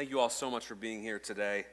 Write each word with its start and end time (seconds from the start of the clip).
Thank 0.00 0.08
you 0.08 0.18
all 0.18 0.30
so 0.30 0.50
much 0.50 0.64
for 0.64 0.74
being 0.74 1.02
here 1.02 1.18
today. 1.18 1.66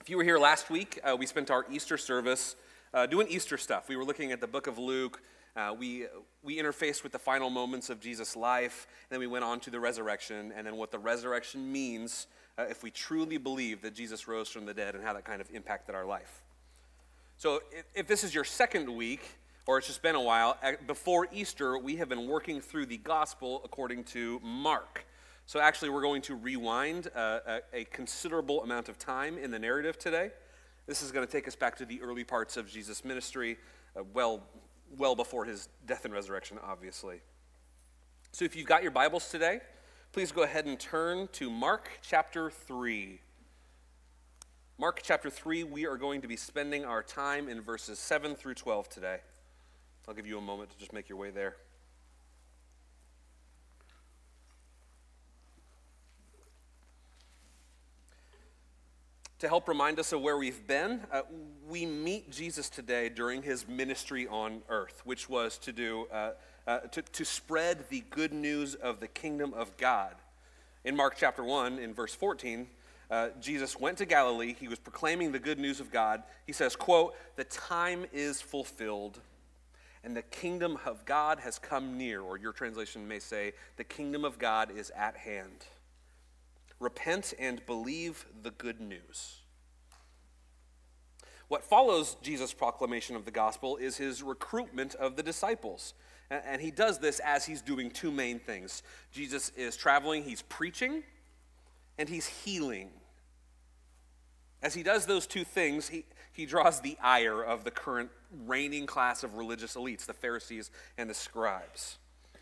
If 0.00 0.08
you 0.08 0.16
were 0.16 0.22
here 0.22 0.38
last 0.38 0.70
week, 0.70 1.00
uh, 1.02 1.16
we 1.16 1.26
spent 1.26 1.50
our 1.50 1.66
Easter 1.72 1.98
service 1.98 2.54
uh, 2.94 3.04
doing 3.06 3.26
Easter 3.26 3.58
stuff. 3.58 3.88
We 3.88 3.96
were 3.96 4.04
looking 4.04 4.30
at 4.30 4.40
the 4.40 4.46
book 4.46 4.68
of 4.68 4.78
Luke. 4.78 5.20
Uh, 5.56 5.74
we, 5.76 6.06
we 6.44 6.56
interfaced 6.56 7.02
with 7.02 7.10
the 7.10 7.18
final 7.18 7.50
moments 7.50 7.90
of 7.90 7.98
Jesus' 7.98 8.36
life, 8.36 8.86
and 9.10 9.16
then 9.16 9.18
we 9.18 9.26
went 9.26 9.42
on 9.42 9.58
to 9.58 9.70
the 9.70 9.80
resurrection, 9.80 10.52
and 10.54 10.64
then 10.64 10.76
what 10.76 10.92
the 10.92 11.00
resurrection 11.00 11.72
means 11.72 12.28
uh, 12.56 12.66
if 12.70 12.84
we 12.84 12.92
truly 12.92 13.38
believe 13.38 13.82
that 13.82 13.92
Jesus 13.92 14.28
rose 14.28 14.48
from 14.48 14.64
the 14.64 14.72
dead 14.72 14.94
and 14.94 15.02
how 15.02 15.12
that 15.14 15.24
kind 15.24 15.40
of 15.40 15.50
impacted 15.52 15.96
our 15.96 16.06
life. 16.06 16.44
So, 17.38 17.60
if, 17.72 17.86
if 17.92 18.06
this 18.06 18.22
is 18.22 18.32
your 18.32 18.44
second 18.44 18.88
week, 18.88 19.22
or 19.66 19.78
it's 19.78 19.88
just 19.88 20.00
been 20.00 20.14
a 20.14 20.22
while, 20.22 20.56
before 20.86 21.26
Easter, 21.32 21.76
we 21.76 21.96
have 21.96 22.08
been 22.08 22.28
working 22.28 22.60
through 22.60 22.86
the 22.86 22.98
gospel 22.98 23.62
according 23.64 24.04
to 24.04 24.38
Mark. 24.44 25.07
So, 25.48 25.60
actually, 25.60 25.88
we're 25.88 26.02
going 26.02 26.20
to 26.22 26.34
rewind 26.34 27.08
uh, 27.16 27.38
a, 27.46 27.60
a, 27.72 27.84
considerable 27.84 28.62
amount 28.62 28.90
of 28.90 28.98
time 28.98 29.38
in 29.38 29.50
the 29.50 29.58
narrative 29.58 29.98
today. 29.98 30.30
This 30.86 31.00
is 31.00 31.10
going 31.10 31.26
to 31.26 31.32
take 31.32 31.48
us 31.48 31.56
back 31.56 31.74
to 31.78 31.86
the 31.86 32.02
early 32.02 32.22
parts 32.22 32.58
of 32.58 32.68
Jesus' 32.68 33.02
ministry, 33.02 33.56
uh, 33.98 34.02
well, 34.12 34.42
well 34.98 35.14
before 35.14 35.46
his 35.46 35.70
death 35.86 36.04
and 36.04 36.12
resurrection, 36.12 36.58
obviously. 36.62 37.22
So, 38.30 38.44
if 38.44 38.54
you've 38.56 38.66
got 38.66 38.82
your 38.82 38.90
Bibles 38.90 39.30
today, 39.30 39.60
please 40.12 40.32
go 40.32 40.42
ahead 40.42 40.66
and 40.66 40.78
turn 40.78 41.30
to 41.32 41.48
Mark 41.48 41.88
chapter 42.02 42.50
3. 42.50 43.18
Mark 44.76 45.00
chapter 45.02 45.30
3, 45.30 45.64
we 45.64 45.86
are 45.86 45.96
going 45.96 46.20
to 46.20 46.28
be 46.28 46.36
spending 46.36 46.84
our 46.84 47.02
time 47.02 47.48
in 47.48 47.62
verses 47.62 47.98
7 47.98 48.34
through 48.34 48.54
12 48.54 48.90
today. 48.90 49.20
I'll 50.06 50.12
give 50.12 50.26
you 50.26 50.36
a 50.36 50.42
moment 50.42 50.68
to 50.72 50.76
just 50.76 50.92
make 50.92 51.08
your 51.08 51.16
way 51.16 51.30
there. 51.30 51.56
To 59.40 59.48
help 59.48 59.68
remind 59.68 60.00
us 60.00 60.12
of 60.12 60.20
where 60.20 60.36
we've 60.36 60.66
been, 60.66 61.00
uh, 61.12 61.22
we 61.68 61.86
meet 61.86 62.28
Jesus 62.30 62.68
today 62.68 63.08
during 63.08 63.42
his 63.42 63.68
ministry 63.68 64.26
on 64.26 64.62
earth, 64.68 65.02
which 65.04 65.28
was 65.28 65.58
to 65.58 65.72
do 65.72 66.08
uh, 66.12 66.32
uh, 66.66 66.80
to, 66.80 67.02
to 67.02 67.24
spread 67.24 67.88
the 67.88 68.02
good 68.10 68.32
news 68.32 68.74
of 68.74 68.98
the 68.98 69.06
kingdom 69.06 69.54
of 69.54 69.76
God. 69.76 70.16
In 70.84 70.96
Mark 70.96 71.14
chapter 71.16 71.44
1, 71.44 71.78
in 71.78 71.94
verse 71.94 72.14
14, 72.14 72.66
uh, 73.10 73.28
Jesus 73.40 73.78
went 73.78 73.98
to 73.98 74.06
Galilee. 74.06 74.56
He 74.58 74.66
was 74.66 74.80
proclaiming 74.80 75.30
the 75.30 75.38
good 75.38 75.60
news 75.60 75.78
of 75.78 75.92
God. 75.92 76.24
He 76.44 76.52
says, 76.52 76.74
quote, 76.74 77.14
the 77.36 77.44
time 77.44 78.06
is 78.12 78.40
fulfilled 78.40 79.20
and 80.04 80.16
the 80.16 80.22
kingdom 80.22 80.78
of 80.84 81.04
God 81.04 81.40
has 81.40 81.58
come 81.58 81.96
near, 81.96 82.20
or 82.20 82.38
your 82.38 82.52
translation 82.52 83.06
may 83.06 83.18
say, 83.18 83.52
the 83.76 83.84
kingdom 83.84 84.24
of 84.24 84.38
God 84.38 84.70
is 84.76 84.90
at 84.96 85.16
hand. 85.16 85.66
Repent 86.80 87.34
and 87.38 87.64
believe 87.66 88.26
the 88.42 88.50
good 88.50 88.80
news. 88.80 89.42
What 91.48 91.64
follows 91.64 92.16
Jesus' 92.22 92.52
proclamation 92.52 93.16
of 93.16 93.24
the 93.24 93.30
gospel 93.30 93.76
is 93.78 93.96
his 93.96 94.22
recruitment 94.22 94.94
of 94.94 95.16
the 95.16 95.22
disciples. 95.22 95.94
And 96.30 96.60
he 96.60 96.70
does 96.70 96.98
this 96.98 97.20
as 97.20 97.46
he's 97.46 97.62
doing 97.62 97.90
two 97.90 98.10
main 98.10 98.38
things 98.38 98.82
Jesus 99.10 99.50
is 99.56 99.76
traveling, 99.76 100.22
he's 100.24 100.42
preaching, 100.42 101.02
and 101.96 102.08
he's 102.08 102.26
healing. 102.26 102.90
As 104.62 104.74
he 104.74 104.82
does 104.82 105.06
those 105.06 105.26
two 105.26 105.44
things, 105.44 105.88
he, 105.88 106.04
he 106.32 106.44
draws 106.44 106.80
the 106.80 106.98
ire 107.02 107.42
of 107.42 107.64
the 107.64 107.70
current 107.70 108.10
reigning 108.46 108.86
class 108.86 109.24
of 109.24 109.36
religious 109.36 109.74
elites, 109.74 110.04
the 110.04 110.12
Pharisees 110.12 110.70
and 110.98 111.08
the 111.08 111.14
scribes. 111.14 111.98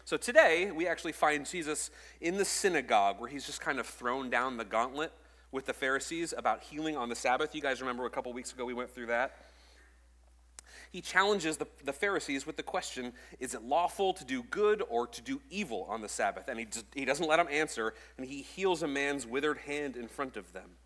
So 0.06 0.16
today, 0.16 0.70
we 0.70 0.86
actually 0.86 1.10
find 1.10 1.44
Jesus 1.44 1.90
in 2.20 2.36
the 2.36 2.44
synagogue 2.44 3.18
where 3.18 3.28
he's 3.28 3.44
just 3.44 3.60
kind 3.60 3.80
of 3.80 3.88
thrown 3.88 4.30
down 4.30 4.56
the 4.56 4.64
gauntlet 4.64 5.12
with 5.50 5.66
the 5.66 5.72
Pharisees 5.72 6.32
about 6.38 6.62
healing 6.62 6.96
on 6.96 7.08
the 7.08 7.16
Sabbath. 7.16 7.56
You 7.56 7.60
guys 7.60 7.80
remember 7.80 8.06
a 8.06 8.10
couple 8.10 8.32
weeks 8.32 8.52
ago 8.52 8.64
we 8.64 8.72
went 8.72 8.88
through 8.88 9.06
that? 9.06 9.34
He 10.92 11.00
challenges 11.00 11.56
the, 11.56 11.66
the 11.84 11.92
Pharisees 11.92 12.46
with 12.46 12.56
the 12.56 12.62
question 12.62 13.14
is 13.40 13.52
it 13.52 13.64
lawful 13.64 14.12
to 14.12 14.24
do 14.24 14.44
good 14.44 14.80
or 14.88 15.08
to 15.08 15.20
do 15.20 15.42
evil 15.50 15.88
on 15.90 16.02
the 16.02 16.08
Sabbath? 16.08 16.46
And 16.46 16.60
he, 16.60 16.68
he 16.94 17.04
doesn't 17.04 17.26
let 17.26 17.38
them 17.38 17.48
answer, 17.50 17.92
and 18.16 18.24
he 18.24 18.42
heals 18.42 18.84
a 18.84 18.88
man's 18.88 19.26
withered 19.26 19.58
hand 19.58 19.96
in 19.96 20.06
front 20.06 20.36
of 20.36 20.52
them. 20.52 20.76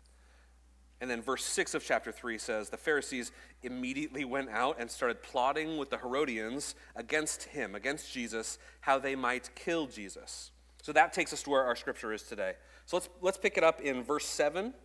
And 1.01 1.09
then 1.09 1.23
verse 1.23 1.43
6 1.43 1.73
of 1.73 1.83
chapter 1.83 2.11
3 2.11 2.37
says 2.37 2.69
the 2.69 2.77
Pharisees 2.77 3.31
immediately 3.63 4.23
went 4.23 4.49
out 4.49 4.77
and 4.79 4.89
started 4.89 5.23
plotting 5.23 5.77
with 5.77 5.89
the 5.89 5.97
Herodians 5.97 6.75
against 6.95 7.43
him, 7.43 7.73
against 7.73 8.13
Jesus, 8.13 8.59
how 8.81 8.99
they 8.99 9.15
might 9.15 9.49
kill 9.55 9.87
Jesus. 9.87 10.51
So 10.83 10.93
that 10.93 11.11
takes 11.11 11.33
us 11.33 11.41
to 11.43 11.49
where 11.49 11.63
our 11.63 11.75
scripture 11.75 12.13
is 12.13 12.21
today. 12.21 12.53
So 12.85 12.97
let's, 12.97 13.09
let's 13.19 13.37
pick 13.39 13.57
it 13.57 13.63
up 13.63 13.81
in 13.81 14.03
verse 14.03 14.27
7 14.27 14.75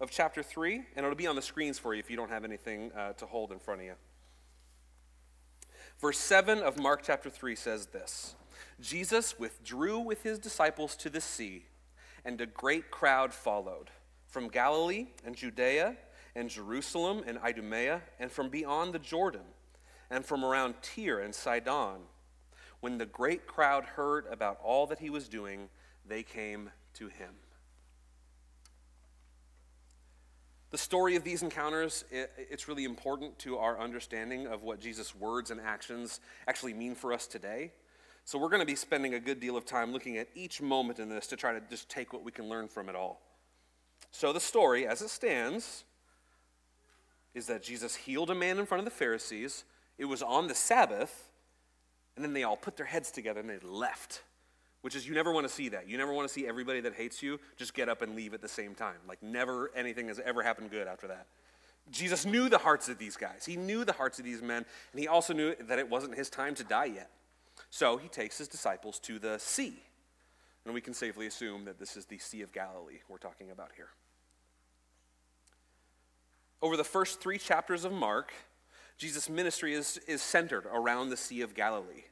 of 0.00 0.12
chapter 0.12 0.44
3, 0.44 0.76
and 0.94 1.04
it'll 1.04 1.16
be 1.16 1.26
on 1.26 1.34
the 1.34 1.42
screens 1.42 1.76
for 1.76 1.92
you 1.92 1.98
if 1.98 2.08
you 2.08 2.16
don't 2.16 2.30
have 2.30 2.44
anything 2.44 2.92
uh, 2.92 3.14
to 3.14 3.26
hold 3.26 3.50
in 3.50 3.58
front 3.58 3.80
of 3.80 3.86
you. 3.86 3.94
Verse 6.00 6.18
7 6.18 6.60
of 6.60 6.78
Mark 6.78 7.02
chapter 7.02 7.28
3 7.28 7.56
says 7.56 7.86
this 7.86 8.36
Jesus 8.80 9.40
withdrew 9.40 9.98
with 9.98 10.22
his 10.22 10.38
disciples 10.38 10.94
to 10.96 11.10
the 11.10 11.20
sea, 11.20 11.64
and 12.24 12.40
a 12.40 12.46
great 12.46 12.92
crowd 12.92 13.34
followed 13.34 13.90
from 14.28 14.48
Galilee 14.48 15.08
and 15.24 15.34
Judea 15.34 15.96
and 16.36 16.48
Jerusalem 16.48 17.24
and 17.26 17.38
Idumea 17.38 18.02
and 18.20 18.30
from 18.30 18.48
beyond 18.48 18.92
the 18.92 18.98
Jordan 18.98 19.42
and 20.10 20.24
from 20.24 20.44
around 20.44 20.74
Tyre 20.82 21.20
and 21.20 21.34
Sidon. 21.34 22.00
When 22.80 22.98
the 22.98 23.06
great 23.06 23.46
crowd 23.46 23.84
heard 23.84 24.26
about 24.30 24.58
all 24.62 24.86
that 24.86 25.00
he 25.00 25.10
was 25.10 25.28
doing, 25.28 25.68
they 26.06 26.22
came 26.22 26.70
to 26.94 27.08
him. 27.08 27.34
The 30.70 30.78
story 30.78 31.16
of 31.16 31.24
these 31.24 31.42
encounters, 31.42 32.04
it's 32.10 32.68
really 32.68 32.84
important 32.84 33.38
to 33.40 33.56
our 33.56 33.80
understanding 33.80 34.46
of 34.46 34.62
what 34.62 34.80
Jesus' 34.80 35.14
words 35.14 35.50
and 35.50 35.60
actions 35.60 36.20
actually 36.46 36.74
mean 36.74 36.94
for 36.94 37.12
us 37.12 37.26
today. 37.26 37.72
So 38.26 38.38
we're 38.38 38.50
going 38.50 38.60
to 38.60 38.66
be 38.66 38.74
spending 38.74 39.14
a 39.14 39.20
good 39.20 39.40
deal 39.40 39.56
of 39.56 39.64
time 39.64 39.92
looking 39.92 40.18
at 40.18 40.28
each 40.34 40.60
moment 40.60 40.98
in 40.98 41.08
this 41.08 41.26
to 41.28 41.36
try 41.36 41.54
to 41.54 41.60
just 41.70 41.88
take 41.88 42.12
what 42.12 42.22
we 42.22 42.30
can 42.30 42.50
learn 42.50 42.68
from 42.68 42.90
it 42.90 42.94
all. 42.94 43.22
So, 44.10 44.32
the 44.32 44.40
story, 44.40 44.86
as 44.86 45.02
it 45.02 45.10
stands, 45.10 45.84
is 47.34 47.46
that 47.46 47.62
Jesus 47.62 47.94
healed 47.94 48.30
a 48.30 48.34
man 48.34 48.58
in 48.58 48.66
front 48.66 48.80
of 48.80 48.84
the 48.84 48.90
Pharisees. 48.90 49.64
It 49.98 50.06
was 50.06 50.22
on 50.22 50.48
the 50.48 50.54
Sabbath, 50.54 51.30
and 52.16 52.24
then 52.24 52.32
they 52.32 52.42
all 52.42 52.56
put 52.56 52.76
their 52.76 52.86
heads 52.86 53.10
together 53.10 53.40
and 53.40 53.48
they 53.48 53.58
left. 53.60 54.22
Which 54.80 54.94
is, 54.94 55.08
you 55.08 55.14
never 55.14 55.32
want 55.32 55.46
to 55.46 55.52
see 55.52 55.68
that. 55.70 55.88
You 55.88 55.98
never 55.98 56.12
want 56.12 56.28
to 56.28 56.32
see 56.32 56.46
everybody 56.46 56.80
that 56.80 56.94
hates 56.94 57.22
you 57.22 57.40
just 57.56 57.74
get 57.74 57.88
up 57.88 58.00
and 58.00 58.14
leave 58.14 58.32
at 58.32 58.40
the 58.40 58.48
same 58.48 58.74
time. 58.74 58.96
Like, 59.08 59.22
never 59.22 59.70
anything 59.74 60.08
has 60.08 60.20
ever 60.20 60.42
happened 60.42 60.70
good 60.70 60.86
after 60.86 61.08
that. 61.08 61.26
Jesus 61.90 62.24
knew 62.24 62.48
the 62.48 62.58
hearts 62.58 62.88
of 62.88 62.98
these 62.98 63.16
guys. 63.16 63.44
He 63.44 63.56
knew 63.56 63.84
the 63.84 63.92
hearts 63.92 64.18
of 64.18 64.24
these 64.24 64.42
men, 64.42 64.64
and 64.92 65.00
he 65.00 65.08
also 65.08 65.32
knew 65.32 65.54
that 65.60 65.78
it 65.78 65.88
wasn't 65.88 66.14
his 66.14 66.30
time 66.30 66.54
to 66.56 66.64
die 66.64 66.86
yet. 66.86 67.10
So 67.70 67.96
he 67.96 68.08
takes 68.08 68.38
his 68.38 68.48
disciples 68.48 68.98
to 69.00 69.18
the 69.18 69.38
sea. 69.38 69.82
And 70.68 70.74
we 70.74 70.82
can 70.82 70.92
safely 70.92 71.26
assume 71.26 71.64
that 71.64 71.78
this 71.78 71.96
is 71.96 72.04
the 72.04 72.18
Sea 72.18 72.42
of 72.42 72.52
Galilee 72.52 72.98
we're 73.08 73.16
talking 73.16 73.50
about 73.50 73.70
here. 73.74 73.88
Over 76.60 76.76
the 76.76 76.84
first 76.84 77.22
three 77.22 77.38
chapters 77.38 77.86
of 77.86 77.92
Mark, 77.92 78.34
Jesus' 78.98 79.30
ministry 79.30 79.72
is, 79.72 79.98
is 80.06 80.20
centered 80.20 80.66
around 80.66 81.08
the 81.08 81.16
Sea 81.16 81.40
of 81.40 81.54
Galilee. 81.54 82.04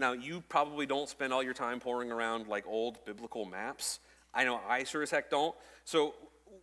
Now, 0.00 0.14
you 0.14 0.42
probably 0.48 0.84
don't 0.84 1.08
spend 1.08 1.32
all 1.32 1.44
your 1.44 1.54
time 1.54 1.78
poring 1.78 2.10
around 2.10 2.48
like 2.48 2.66
old 2.66 3.04
biblical 3.04 3.44
maps. 3.44 4.00
I 4.34 4.42
know 4.42 4.60
I 4.68 4.82
sure 4.82 5.04
as 5.04 5.12
heck 5.12 5.30
don't. 5.30 5.54
So, 5.84 6.16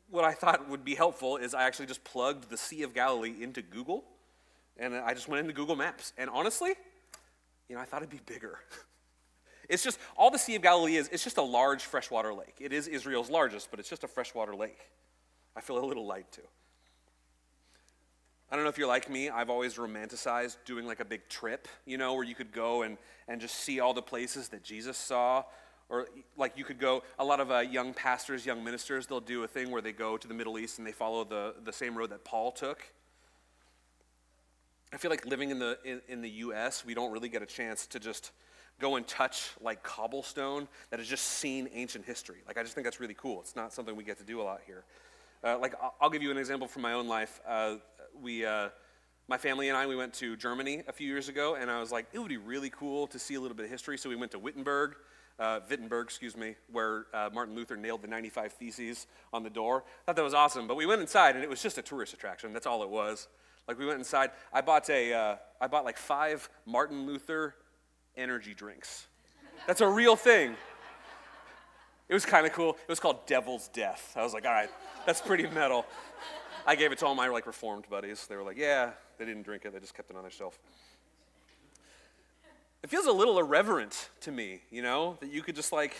what 0.09 0.25
I 0.25 0.33
thought 0.33 0.67
would 0.67 0.83
be 0.83 0.93
helpful 0.93 1.37
is 1.37 1.53
I 1.53 1.63
actually 1.63 1.85
just 1.85 2.03
plugged 2.03 2.49
the 2.49 2.57
Sea 2.57 2.83
of 2.83 2.93
Galilee 2.93 3.35
into 3.39 3.61
Google, 3.61 4.03
and 4.75 4.93
I 4.93 5.13
just 5.13 5.29
went 5.29 5.39
into 5.39 5.53
Google 5.53 5.77
Maps. 5.77 6.11
And 6.17 6.29
honestly, 6.29 6.73
you 7.69 7.77
know, 7.77 7.81
I 7.81 7.85
thought 7.85 8.01
it'd 8.01 8.09
be 8.09 8.19
bigger. 8.25 8.59
It's 9.69 9.83
just, 9.83 9.99
all 10.17 10.31
the 10.31 10.39
Sea 10.39 10.55
of 10.55 10.63
Galilee 10.63 10.95
is, 10.95 11.07
it's 11.09 11.23
just 11.23 11.37
a 11.37 11.43
large 11.43 11.83
freshwater 11.83 12.33
lake. 12.33 12.55
It 12.59 12.73
is 12.73 12.87
Israel's 12.87 13.29
largest, 13.29 13.69
but 13.69 13.79
it's 13.79 13.87
just 13.89 14.03
a 14.03 14.07
freshwater 14.07 14.55
lake. 14.55 14.79
I 15.55 15.61
feel 15.61 15.83
a 15.83 15.85
little 15.85 16.07
light 16.07 16.31
too. 16.31 16.41
I 18.51 18.55
don't 18.55 18.65
know 18.65 18.69
if 18.69 18.79
you're 18.79 18.87
like 18.87 19.11
me, 19.11 19.29
I've 19.29 19.51
always 19.51 19.75
romanticized 19.75 20.57
doing 20.65 20.87
like 20.87 20.99
a 20.99 21.05
big 21.05 21.29
trip, 21.29 21.67
you 21.85 21.99
know, 21.99 22.15
where 22.15 22.23
you 22.23 22.33
could 22.33 22.51
go 22.51 22.81
and, 22.81 22.97
and 23.27 23.39
just 23.39 23.55
see 23.55 23.79
all 23.79 23.93
the 23.93 24.01
places 24.01 24.49
that 24.49 24.63
Jesus 24.63 24.97
saw. 24.97 25.43
Or 25.87 26.07
like 26.35 26.57
you 26.57 26.63
could 26.63 26.79
go, 26.79 27.03
a 27.19 27.25
lot 27.25 27.39
of 27.39 27.51
uh, 27.51 27.59
young 27.59 27.93
pastors, 27.93 28.47
young 28.47 28.63
ministers, 28.63 29.05
they'll 29.05 29.19
do 29.19 29.43
a 29.43 29.47
thing 29.47 29.69
where 29.69 29.83
they 29.83 29.91
go 29.91 30.17
to 30.17 30.27
the 30.27 30.33
Middle 30.33 30.57
East 30.57 30.79
and 30.79 30.87
they 30.87 30.91
follow 30.91 31.23
the, 31.23 31.55
the 31.63 31.73
same 31.73 31.95
road 31.95 32.09
that 32.09 32.25
Paul 32.25 32.51
took. 32.51 32.83
I 34.91 34.97
feel 34.97 35.11
like 35.11 35.25
living 35.27 35.51
in 35.51 35.59
the, 35.59 35.77
in, 35.85 36.01
in 36.07 36.21
the 36.21 36.29
U.S., 36.29 36.83
we 36.83 36.95
don't 36.95 37.11
really 37.11 37.29
get 37.29 37.43
a 37.43 37.47
chance 37.47 37.85
to 37.87 37.99
just 37.99 38.31
go 38.79 38.95
and 38.95 39.05
touch 39.07 39.51
like 39.61 39.83
cobblestone 39.83 40.67
that 40.89 40.99
has 40.99 41.07
just 41.07 41.25
seen 41.25 41.69
ancient 41.73 42.05
history. 42.05 42.37
Like, 42.47 42.57
I 42.57 42.63
just 42.63 42.75
think 42.75 42.85
that's 42.85 42.99
really 42.99 43.15
cool. 43.15 43.41
It's 43.41 43.55
not 43.55 43.73
something 43.73 43.95
we 43.95 44.03
get 44.03 44.17
to 44.19 44.23
do 44.23 44.41
a 44.41 44.43
lot 44.43 44.61
here. 44.65 44.83
Uh, 45.43 45.57
like, 45.59 45.73
I'll 46.01 46.09
give 46.09 46.23
you 46.23 46.31
an 46.31 46.37
example 46.37 46.67
from 46.67 46.81
my 46.81 46.93
own 46.93 47.07
life. 47.07 47.39
Uh, 47.47 47.75
we, 48.21 48.45
uh, 48.45 48.69
my 49.27 49.37
family 49.37 49.69
and 49.69 49.77
I, 49.77 49.85
we 49.85 49.95
went 49.95 50.13
to 50.15 50.35
Germany 50.35 50.83
a 50.87 50.91
few 50.91 51.07
years 51.07 51.29
ago, 51.29 51.55
and 51.55 51.69
I 51.69 51.79
was 51.79 51.91
like, 51.91 52.07
it 52.13 52.19
would 52.19 52.29
be 52.29 52.37
really 52.37 52.69
cool 52.69 53.07
to 53.07 53.19
see 53.19 53.35
a 53.35 53.39
little 53.39 53.55
bit 53.55 53.65
of 53.65 53.71
history. 53.71 53.97
So 53.97 54.09
we 54.09 54.15
went 54.15 54.31
to 54.31 54.39
Wittenberg. 54.39 54.95
uh, 55.39 55.61
Wittenberg, 55.69 56.05
excuse 56.07 56.35
me, 56.35 56.55
where 56.71 57.05
uh, 57.13 57.29
Martin 57.33 57.55
Luther 57.55 57.77
nailed 57.77 58.01
the 58.01 58.07
95 58.07 58.53
Theses 58.53 59.07
on 59.31 59.43
the 59.43 59.49
door. 59.49 59.83
I 59.87 60.05
thought 60.05 60.15
that 60.17 60.23
was 60.23 60.33
awesome. 60.33 60.67
But 60.67 60.75
we 60.75 60.85
went 60.85 61.01
inside, 61.01 61.35
and 61.35 61.43
it 61.43 61.49
was 61.49 61.61
just 61.61 61.77
a 61.77 61.81
tourist 61.81 62.13
attraction. 62.13 62.51
That's 62.53 62.65
all 62.65 62.83
it 62.83 62.89
was. 62.89 63.27
Like 63.67 63.77
we 63.77 63.85
went 63.85 63.99
inside. 63.99 64.31
I 64.51 64.61
bought 64.61 64.89
a, 64.89 65.13
uh, 65.13 65.35
I 65.61 65.67
bought 65.67 65.85
like 65.85 65.97
five 65.97 66.49
Martin 66.65 67.05
Luther 67.05 67.55
energy 68.19 68.53
drinks. 68.53 69.07
That's 69.65 69.81
a 69.81 69.87
real 69.87 70.15
thing. 70.15 70.55
It 72.07 72.13
was 72.13 72.25
kind 72.25 72.45
of 72.45 72.53
cool. 72.53 72.71
It 72.71 72.89
was 72.89 72.99
called 72.99 73.27
Devil's 73.27 73.67
Death. 73.69 74.13
I 74.15 74.23
was 74.23 74.33
like, 74.33 74.45
all 74.45 74.51
right, 74.51 74.69
that's 75.05 75.21
pretty 75.21 75.47
metal. 75.47 75.85
I 76.65 76.75
gave 76.75 76.91
it 76.91 76.97
to 76.99 77.05
all 77.05 77.15
my 77.15 77.27
like 77.27 77.45
reformed 77.45 77.85
buddies. 77.89 78.25
They 78.27 78.35
were 78.35 78.43
like, 78.43 78.57
yeah, 78.57 78.91
they 79.17 79.25
didn't 79.25 79.43
drink 79.43 79.65
it. 79.65 79.73
They 79.73 79.79
just 79.79 79.93
kept 79.93 80.09
it 80.09 80.15
on 80.15 80.23
their 80.23 80.31
shelf. 80.31 80.57
It 82.81 82.89
feels 82.89 83.05
a 83.05 83.11
little 83.11 83.37
irreverent 83.37 84.09
to 84.21 84.31
me, 84.31 84.61
you 84.71 84.81
know, 84.81 85.17
that 85.19 85.31
you 85.31 85.41
could 85.43 85.55
just 85.55 85.71
like, 85.71 85.95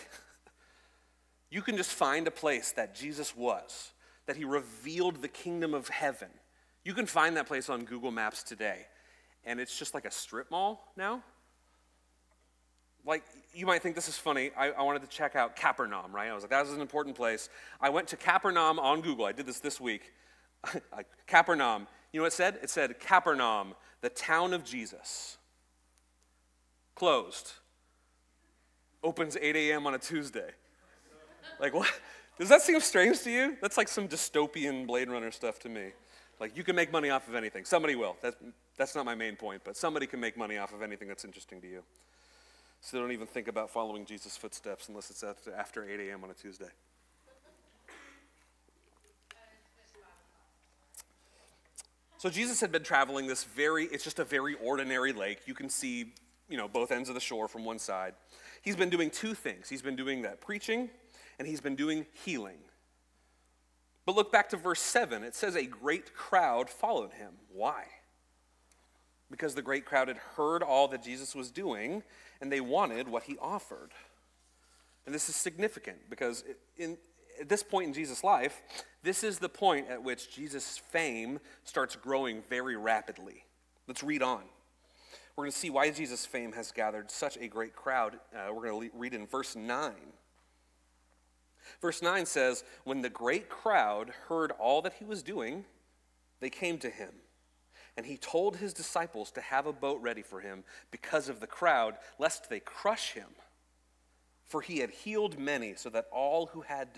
you 1.50 1.62
can 1.62 1.76
just 1.76 1.90
find 1.90 2.26
a 2.26 2.30
place 2.30 2.72
that 2.72 2.94
Jesus 2.94 3.36
was, 3.36 3.92
that 4.26 4.36
he 4.36 4.44
revealed 4.44 5.22
the 5.22 5.28
kingdom 5.28 5.74
of 5.74 5.88
heaven. 5.88 6.30
You 6.84 6.94
can 6.94 7.06
find 7.06 7.36
that 7.36 7.46
place 7.46 7.68
on 7.68 7.84
Google 7.84 8.10
Maps 8.10 8.42
today. 8.42 8.86
And 9.44 9.60
it's 9.60 9.78
just 9.78 9.94
like 9.94 10.06
a 10.06 10.10
strip 10.10 10.50
mall 10.50 10.92
now. 10.96 11.22
Like, 13.06 13.24
you 13.54 13.66
might 13.66 13.82
think 13.82 13.94
this 13.94 14.08
is 14.08 14.16
funny. 14.16 14.50
I, 14.56 14.70
I 14.70 14.82
wanted 14.82 15.02
to 15.02 15.08
check 15.08 15.34
out 15.34 15.56
Capernaum, 15.56 16.14
right? 16.14 16.30
I 16.30 16.34
was 16.34 16.42
like, 16.42 16.50
that 16.50 16.66
is 16.66 16.72
an 16.72 16.80
important 16.80 17.16
place. 17.16 17.48
I 17.80 17.88
went 17.88 18.08
to 18.08 18.16
Capernaum 18.16 18.78
on 18.78 19.00
Google. 19.00 19.24
I 19.24 19.32
did 19.32 19.46
this 19.46 19.60
this 19.60 19.80
week. 19.80 20.12
Capernaum. 21.26 21.86
You 22.12 22.20
know 22.20 22.24
what 22.24 22.32
it 22.32 22.36
said? 22.36 22.58
It 22.62 22.70
said, 22.70 23.00
Capernaum, 23.00 23.74
the 24.00 24.10
town 24.10 24.52
of 24.52 24.64
Jesus 24.64 25.38
closed. 26.94 27.52
Opens 29.02 29.36
8 29.40 29.56
a.m. 29.56 29.86
on 29.86 29.94
a 29.94 29.98
Tuesday. 29.98 30.50
Like, 31.58 31.72
what? 31.72 31.90
Does 32.38 32.48
that 32.50 32.62
seem 32.62 32.80
strange 32.80 33.20
to 33.22 33.30
you? 33.30 33.56
That's 33.62 33.76
like 33.76 33.88
some 33.88 34.08
dystopian 34.08 34.86
Blade 34.86 35.08
Runner 35.08 35.30
stuff 35.30 35.58
to 35.60 35.68
me. 35.68 35.90
Like, 36.38 36.56
you 36.56 36.64
can 36.64 36.76
make 36.76 36.90
money 36.92 37.10
off 37.10 37.28
of 37.28 37.34
anything. 37.34 37.64
Somebody 37.64 37.94
will. 37.94 38.16
That's, 38.22 38.36
that's 38.76 38.94
not 38.94 39.04
my 39.04 39.14
main 39.14 39.36
point, 39.36 39.62
but 39.64 39.76
somebody 39.76 40.06
can 40.06 40.20
make 40.20 40.36
money 40.36 40.56
off 40.56 40.72
of 40.72 40.82
anything 40.82 41.08
that's 41.08 41.24
interesting 41.24 41.60
to 41.60 41.66
you. 41.66 41.82
So 42.80 42.96
they 42.96 43.02
don't 43.02 43.12
even 43.12 43.26
think 43.26 43.48
about 43.48 43.70
following 43.70 44.04
Jesus' 44.04 44.36
footsteps 44.36 44.88
unless 44.88 45.10
it's 45.10 45.22
after 45.22 45.88
8 45.88 46.08
a.m. 46.08 46.24
on 46.24 46.30
a 46.30 46.34
Tuesday. 46.34 46.70
So 52.18 52.28
Jesus 52.28 52.60
had 52.60 52.70
been 52.70 52.82
traveling 52.82 53.26
this 53.26 53.44
very, 53.44 53.84
it's 53.84 54.04
just 54.04 54.18
a 54.18 54.24
very 54.24 54.54
ordinary 54.62 55.12
lake. 55.12 55.40
You 55.46 55.54
can 55.54 55.70
see 55.70 56.12
you 56.50 56.56
know, 56.56 56.68
both 56.68 56.90
ends 56.90 57.08
of 57.08 57.14
the 57.14 57.20
shore 57.20 57.48
from 57.48 57.64
one 57.64 57.78
side. 57.78 58.14
He's 58.60 58.76
been 58.76 58.90
doing 58.90 59.08
two 59.08 59.34
things. 59.34 59.68
He's 59.68 59.82
been 59.82 59.96
doing 59.96 60.22
that 60.22 60.40
preaching 60.40 60.90
and 61.38 61.48
he's 61.48 61.60
been 61.60 61.76
doing 61.76 62.06
healing. 62.24 62.58
But 64.04 64.16
look 64.16 64.32
back 64.32 64.48
to 64.50 64.56
verse 64.56 64.80
7. 64.80 65.22
It 65.22 65.34
says 65.34 65.54
a 65.54 65.64
great 65.64 66.12
crowd 66.14 66.68
followed 66.68 67.12
him. 67.12 67.34
Why? 67.52 67.84
Because 69.30 69.54
the 69.54 69.62
great 69.62 69.84
crowd 69.84 70.08
had 70.08 70.16
heard 70.16 70.62
all 70.62 70.88
that 70.88 71.02
Jesus 71.02 71.34
was 71.34 71.50
doing 71.50 72.02
and 72.40 72.50
they 72.50 72.60
wanted 72.60 73.08
what 73.08 73.24
he 73.24 73.38
offered. 73.38 73.92
And 75.06 75.14
this 75.14 75.28
is 75.28 75.36
significant 75.36 75.98
because 76.10 76.44
in, 76.76 76.98
at 77.40 77.48
this 77.48 77.62
point 77.62 77.88
in 77.88 77.94
Jesus' 77.94 78.22
life, 78.24 78.60
this 79.02 79.24
is 79.24 79.38
the 79.38 79.48
point 79.48 79.88
at 79.88 80.02
which 80.02 80.34
Jesus' 80.34 80.78
fame 80.78 81.40
starts 81.64 81.96
growing 81.96 82.42
very 82.48 82.76
rapidly. 82.76 83.44
Let's 83.86 84.02
read 84.02 84.22
on. 84.22 84.42
We're 85.36 85.44
going 85.44 85.52
to 85.52 85.58
see 85.58 85.70
why 85.70 85.90
Jesus' 85.90 86.26
fame 86.26 86.52
has 86.52 86.70
gathered 86.70 87.10
such 87.10 87.38
a 87.38 87.48
great 87.48 87.74
crowd. 87.74 88.18
Uh, 88.34 88.52
we're 88.52 88.68
going 88.68 88.90
to 88.90 88.96
read 88.96 89.14
in 89.14 89.26
verse 89.26 89.56
9. 89.56 89.92
Verse 91.80 92.02
9 92.02 92.26
says, 92.26 92.64
When 92.84 93.00
the 93.00 93.08
great 93.08 93.48
crowd 93.48 94.10
heard 94.28 94.52
all 94.52 94.82
that 94.82 94.94
he 94.94 95.04
was 95.04 95.22
doing, 95.22 95.64
they 96.40 96.50
came 96.50 96.78
to 96.78 96.90
him. 96.90 97.10
And 97.96 98.06
he 98.06 98.16
told 98.16 98.56
his 98.56 98.72
disciples 98.72 99.30
to 99.32 99.40
have 99.40 99.66
a 99.66 99.72
boat 99.72 100.00
ready 100.00 100.22
for 100.22 100.40
him 100.40 100.64
because 100.90 101.28
of 101.28 101.40
the 101.40 101.46
crowd, 101.46 101.96
lest 102.18 102.48
they 102.48 102.60
crush 102.60 103.12
him. 103.12 103.28
For 104.46 104.60
he 104.60 104.78
had 104.78 104.90
healed 104.90 105.38
many, 105.38 105.74
so 105.74 105.90
that 105.90 106.06
all 106.10 106.46
who 106.46 106.62
had, 106.62 106.88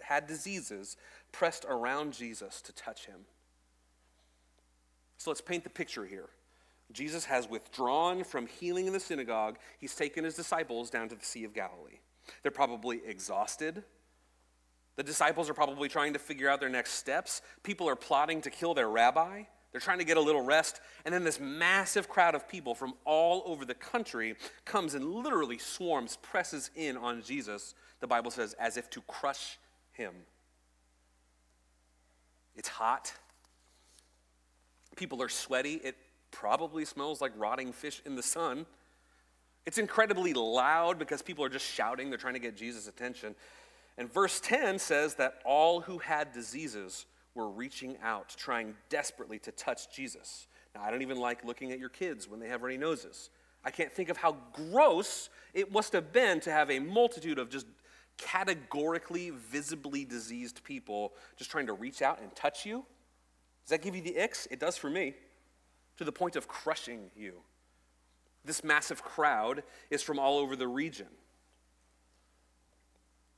had 0.00 0.26
diseases 0.26 0.96
pressed 1.30 1.64
around 1.68 2.12
Jesus 2.12 2.60
to 2.62 2.72
touch 2.72 3.06
him. 3.06 3.20
So 5.18 5.30
let's 5.30 5.40
paint 5.40 5.64
the 5.64 5.70
picture 5.70 6.06
here. 6.06 6.28
Jesus 6.92 7.26
has 7.26 7.48
withdrawn 7.48 8.24
from 8.24 8.46
healing 8.46 8.86
in 8.86 8.92
the 8.92 9.00
synagogue. 9.00 9.58
He's 9.78 9.94
taken 9.94 10.24
his 10.24 10.34
disciples 10.34 10.90
down 10.90 11.08
to 11.10 11.14
the 11.14 11.24
Sea 11.24 11.44
of 11.44 11.52
Galilee. 11.52 11.98
They're 12.42 12.50
probably 12.50 13.00
exhausted. 13.04 13.84
The 14.96 15.02
disciples 15.02 15.48
are 15.48 15.54
probably 15.54 15.88
trying 15.88 16.14
to 16.14 16.18
figure 16.18 16.48
out 16.48 16.60
their 16.60 16.68
next 16.68 16.94
steps. 16.94 17.42
People 17.62 17.88
are 17.88 17.96
plotting 17.96 18.40
to 18.42 18.50
kill 18.50 18.74
their 18.74 18.88
rabbi. 18.88 19.42
They're 19.72 19.80
trying 19.80 19.98
to 19.98 20.04
get 20.04 20.16
a 20.16 20.20
little 20.20 20.40
rest. 20.40 20.80
And 21.04 21.12
then 21.12 21.24
this 21.24 21.38
massive 21.38 22.08
crowd 22.08 22.34
of 22.34 22.48
people 22.48 22.74
from 22.74 22.94
all 23.04 23.42
over 23.46 23.64
the 23.64 23.74
country 23.74 24.34
comes 24.64 24.94
and 24.94 25.04
literally 25.04 25.58
swarms, 25.58 26.16
presses 26.22 26.70
in 26.74 26.96
on 26.96 27.22
Jesus, 27.22 27.74
the 28.00 28.06
Bible 28.06 28.30
says, 28.30 28.54
as 28.54 28.76
if 28.76 28.88
to 28.90 29.02
crush 29.02 29.58
him. 29.92 30.14
It's 32.56 32.68
hot. 32.68 33.12
People 34.96 35.22
are 35.22 35.28
sweaty. 35.28 35.74
It 35.74 35.96
probably 36.30 36.84
smells 36.84 37.20
like 37.20 37.32
rotting 37.36 37.72
fish 37.72 38.02
in 38.04 38.16
the 38.16 38.22
sun. 38.22 38.66
It's 39.66 39.78
incredibly 39.78 40.32
loud 40.32 40.98
because 40.98 41.20
people 41.20 41.44
are 41.44 41.50
just 41.50 41.66
shouting, 41.66 42.08
they're 42.08 42.18
trying 42.18 42.34
to 42.34 42.40
get 42.40 42.56
Jesus' 42.56 42.88
attention. 42.88 43.34
And 43.98 44.10
verse 44.10 44.40
10 44.40 44.78
says 44.78 45.16
that 45.16 45.42
all 45.44 45.80
who 45.82 45.98
had 45.98 46.32
diseases 46.32 47.04
were 47.34 47.48
reaching 47.48 47.96
out, 48.02 48.34
trying 48.36 48.74
desperately 48.88 49.38
to 49.40 49.52
touch 49.52 49.94
Jesus. 49.94 50.46
Now, 50.74 50.82
I 50.82 50.90
don't 50.90 51.02
even 51.02 51.18
like 51.18 51.44
looking 51.44 51.72
at 51.72 51.78
your 51.78 51.88
kids 51.88 52.28
when 52.28 52.40
they 52.40 52.48
have 52.48 52.62
runny 52.62 52.76
noses. 52.76 53.30
I 53.64 53.70
can't 53.70 53.92
think 53.92 54.08
of 54.08 54.16
how 54.16 54.36
gross 54.52 55.30
it 55.54 55.72
must 55.72 55.92
have 55.92 56.12
been 56.12 56.40
to 56.40 56.50
have 56.50 56.70
a 56.70 56.78
multitude 56.78 57.38
of 57.38 57.50
just 57.50 57.66
categorically, 58.16 59.30
visibly 59.30 60.04
diseased 60.04 60.62
people 60.64 61.12
just 61.36 61.50
trying 61.50 61.66
to 61.66 61.72
reach 61.72 62.02
out 62.02 62.20
and 62.20 62.34
touch 62.34 62.66
you. 62.66 62.84
Does 63.64 63.70
that 63.70 63.82
give 63.82 63.94
you 63.94 64.02
the 64.02 64.18
icks? 64.18 64.48
It 64.50 64.60
does 64.60 64.76
for 64.76 64.90
me 64.90 65.14
to 65.96 66.04
the 66.04 66.12
point 66.12 66.36
of 66.36 66.48
crushing 66.48 67.10
you. 67.16 67.34
This 68.44 68.64
massive 68.64 69.02
crowd 69.02 69.62
is 69.90 70.02
from 70.02 70.18
all 70.18 70.38
over 70.38 70.56
the 70.56 70.68
region. 70.68 71.08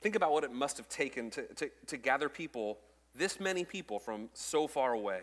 Think 0.01 0.15
about 0.15 0.31
what 0.31 0.43
it 0.43 0.51
must 0.51 0.77
have 0.77 0.89
taken 0.89 1.29
to, 1.31 1.43
to, 1.55 1.69
to 1.87 1.97
gather 1.97 2.29
people, 2.29 2.79
this 3.15 3.39
many 3.39 3.65
people 3.65 3.99
from 3.99 4.29
so 4.33 4.67
far 4.67 4.93
away. 4.93 5.21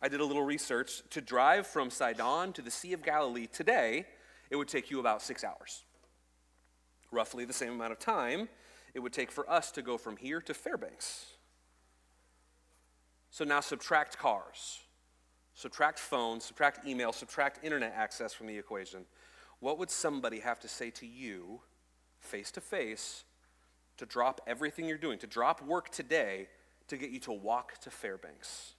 I 0.00 0.08
did 0.08 0.20
a 0.20 0.24
little 0.24 0.44
research. 0.44 1.02
To 1.10 1.20
drive 1.20 1.66
from 1.66 1.90
Sidon 1.90 2.52
to 2.52 2.62
the 2.62 2.70
Sea 2.70 2.92
of 2.92 3.02
Galilee 3.02 3.46
today, 3.46 4.06
it 4.50 4.56
would 4.56 4.68
take 4.68 4.90
you 4.90 5.00
about 5.00 5.22
six 5.22 5.42
hours. 5.42 5.84
Roughly 7.10 7.44
the 7.44 7.52
same 7.52 7.72
amount 7.72 7.92
of 7.92 7.98
time 7.98 8.48
it 8.94 9.00
would 9.00 9.12
take 9.12 9.30
for 9.30 9.48
us 9.50 9.70
to 9.72 9.82
go 9.82 9.98
from 9.98 10.16
here 10.16 10.40
to 10.40 10.54
Fairbanks. 10.54 11.26
So 13.30 13.44
now 13.44 13.60
subtract 13.60 14.18
cars, 14.18 14.80
subtract 15.54 15.98
phones, 15.98 16.44
subtract 16.44 16.86
email, 16.86 17.12
subtract 17.12 17.64
internet 17.64 17.92
access 17.96 18.32
from 18.32 18.46
the 18.46 18.56
equation, 18.56 19.04
what 19.60 19.78
would 19.78 19.90
somebody 19.90 20.40
have 20.40 20.60
to 20.60 20.68
say 20.68 20.90
to 20.90 21.06
you 21.06 21.60
face 22.20 22.50
to 22.52 22.60
face 22.60 23.24
to 23.98 24.06
drop 24.06 24.40
everything 24.46 24.86
you're 24.86 24.98
doing, 24.98 25.18
to 25.18 25.26
drop 25.26 25.62
work 25.62 25.90
today 25.90 26.48
to 26.88 26.96
get 26.96 27.10
you 27.10 27.20
to 27.20 27.32
walk 27.32 27.78
to 27.82 27.90
Fairbanks? 27.90 28.72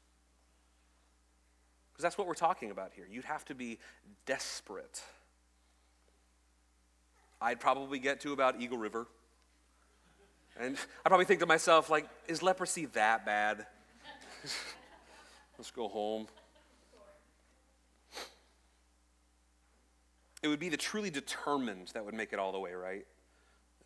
Because 1.92 2.04
that's 2.04 2.18
what 2.18 2.28
we're 2.28 2.34
talking 2.34 2.72
about 2.72 2.92
here. 2.96 3.06
You'd 3.10 3.26
have 3.26 3.46
to 3.46 3.56
be 3.56 3.78
desperate. 4.26 5.04
I'd 7.42 7.60
probably 7.60 8.00
get 8.00 8.22
to 8.22 8.34
about 8.34 8.60
Eagle 8.60 8.78
River. 8.78 9.08
And 10.60 10.76
I'd 10.76 11.10
probably 11.10 11.26
think 11.26 11.40
to 11.42 11.46
myself, 11.46 11.90
like, 11.90 12.08
is 12.28 12.42
leprosy 12.42 12.86
that 12.88 13.26
bad? 13.26 13.66
Let's 15.58 15.72
go 15.72 15.88
home. 15.88 16.28
It 20.42 20.48
would 20.48 20.60
be 20.60 20.70
the 20.70 20.78
truly 20.78 21.10
determined 21.10 21.90
that 21.94 22.06
would 22.06 22.14
make 22.14 22.32
it 22.32 22.40
all 22.40 22.52
the 22.52 22.60
way, 22.60 22.74
right? 22.74 23.06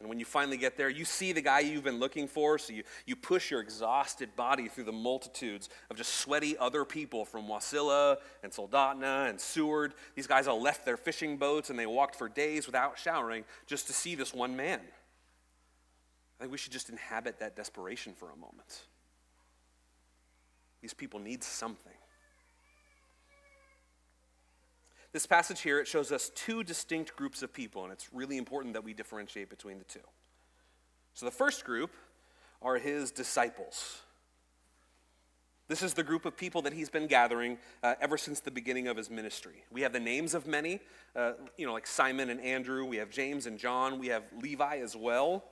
And 0.04 0.10
when 0.10 0.20
you 0.20 0.26
finally 0.26 0.58
get 0.58 0.76
there, 0.76 0.90
you 0.90 1.06
see 1.06 1.32
the 1.32 1.42
guy 1.42 1.62
you've 1.62 1.86
been 1.86 1.98
looking 1.98 2.28
for, 2.28 2.58
so 2.58 2.74
you, 2.74 2.84
you 3.06 3.16
push 3.16 3.50
your 3.50 3.62
exhausted 3.62 4.36
body 4.36 4.68
through 4.68 4.84
the 4.84 4.92
multitudes 4.92 5.70
of 5.90 5.96
just 5.96 6.16
sweaty 6.16 6.58
other 6.58 6.84
people 6.84 7.24
from 7.24 7.48
Wasilla 7.48 8.18
and 8.44 8.52
Soldotna 8.52 9.30
and 9.30 9.40
Seward. 9.40 9.94
These 10.14 10.28
guys 10.28 10.46
all 10.46 10.62
left 10.62 10.84
their 10.84 10.98
fishing 10.98 11.38
boats 11.38 11.70
and 11.70 11.80
they 11.80 11.86
walked 11.86 12.18
for 12.18 12.28
days 12.28 12.66
without 12.66 13.00
showering 13.00 13.46
just 13.66 13.88
to 13.88 13.94
see 13.94 14.14
this 14.14 14.34
one 14.34 14.58
man. 14.58 14.82
I 16.38 16.44
think 16.44 16.52
we 16.52 16.58
should 16.58 16.74
just 16.74 16.90
inhabit 16.90 17.40
that 17.40 17.56
desperation 17.56 18.12
for 18.12 18.30
a 18.30 18.36
moment. 18.36 18.82
These 20.82 20.94
people 20.94 21.22
need 21.22 21.46
something. 21.46 21.94
This 25.14 25.28
passage 25.28 25.62
here, 25.62 25.80
it 25.80 25.88
shows 25.88 26.12
us 26.12 26.32
two 26.34 26.64
distinct 26.64 27.16
groups 27.16 27.44
of 27.44 27.54
people, 27.54 27.84
and 27.84 27.94
it's 27.94 28.12
really 28.12 28.38
important 28.38 28.74
that 28.74 28.84
we 28.84 28.94
differentiate 28.94 29.48
between 29.50 29.78
the 29.78 29.86
two. 29.86 30.00
So 31.14 31.28
the 31.28 31.32
first 31.32 31.64
group 31.64 31.92
are 32.64 32.78
his 32.78 33.12
disciples. 33.12 34.02
This 35.68 35.84
is 35.84 35.94
the 35.94 36.04
group 36.04 36.26
of 36.26 36.36
people 36.36 36.64
that 36.64 36.74
he's 36.74 36.90
been 36.90 37.06
gathering 37.06 37.60
uh, 37.84 37.94
ever 38.02 38.18
since 38.18 38.40
the 38.40 38.52
beginning 38.52 38.88
of 38.88 38.98
his 38.98 39.12
ministry. 39.12 39.64
We 39.72 39.82
have 39.82 39.94
the 39.94 40.00
names 40.00 40.34
of 40.34 40.48
many, 40.48 40.80
uh, 41.16 41.34
you 41.58 41.68
know, 41.68 41.74
like 41.74 41.88
Simon 41.88 42.32
and 42.32 42.42
Andrew. 42.42 42.84
We 42.84 42.98
have 42.98 43.12
James 43.12 43.46
and 43.46 43.58
John. 43.58 44.00
We 44.00 44.08
have 44.08 44.24
Levi 44.42 44.80
as 44.80 44.96
well. 44.96 45.44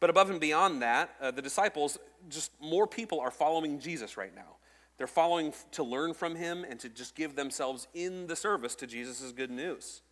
But 0.00 0.10
above 0.10 0.30
and 0.30 0.38
beyond 0.38 0.82
that, 0.82 1.10
uh, 1.20 1.30
the 1.30 1.42
disciples, 1.42 1.98
just 2.28 2.52
more 2.60 2.86
people 2.86 3.20
are 3.20 3.30
following 3.30 3.80
Jesus 3.80 4.16
right 4.16 4.34
now. 4.34 4.56
They're 4.98 5.06
following 5.06 5.54
to 5.72 5.84
learn 5.84 6.12
from 6.12 6.34
him 6.34 6.64
and 6.68 6.78
to 6.80 6.88
just 6.88 7.14
give 7.14 7.36
themselves 7.36 7.86
in 7.94 8.26
the 8.26 8.36
service 8.36 8.74
to 8.76 8.86
Jesus' 8.86 9.32
good 9.32 9.50
news. 9.50 10.02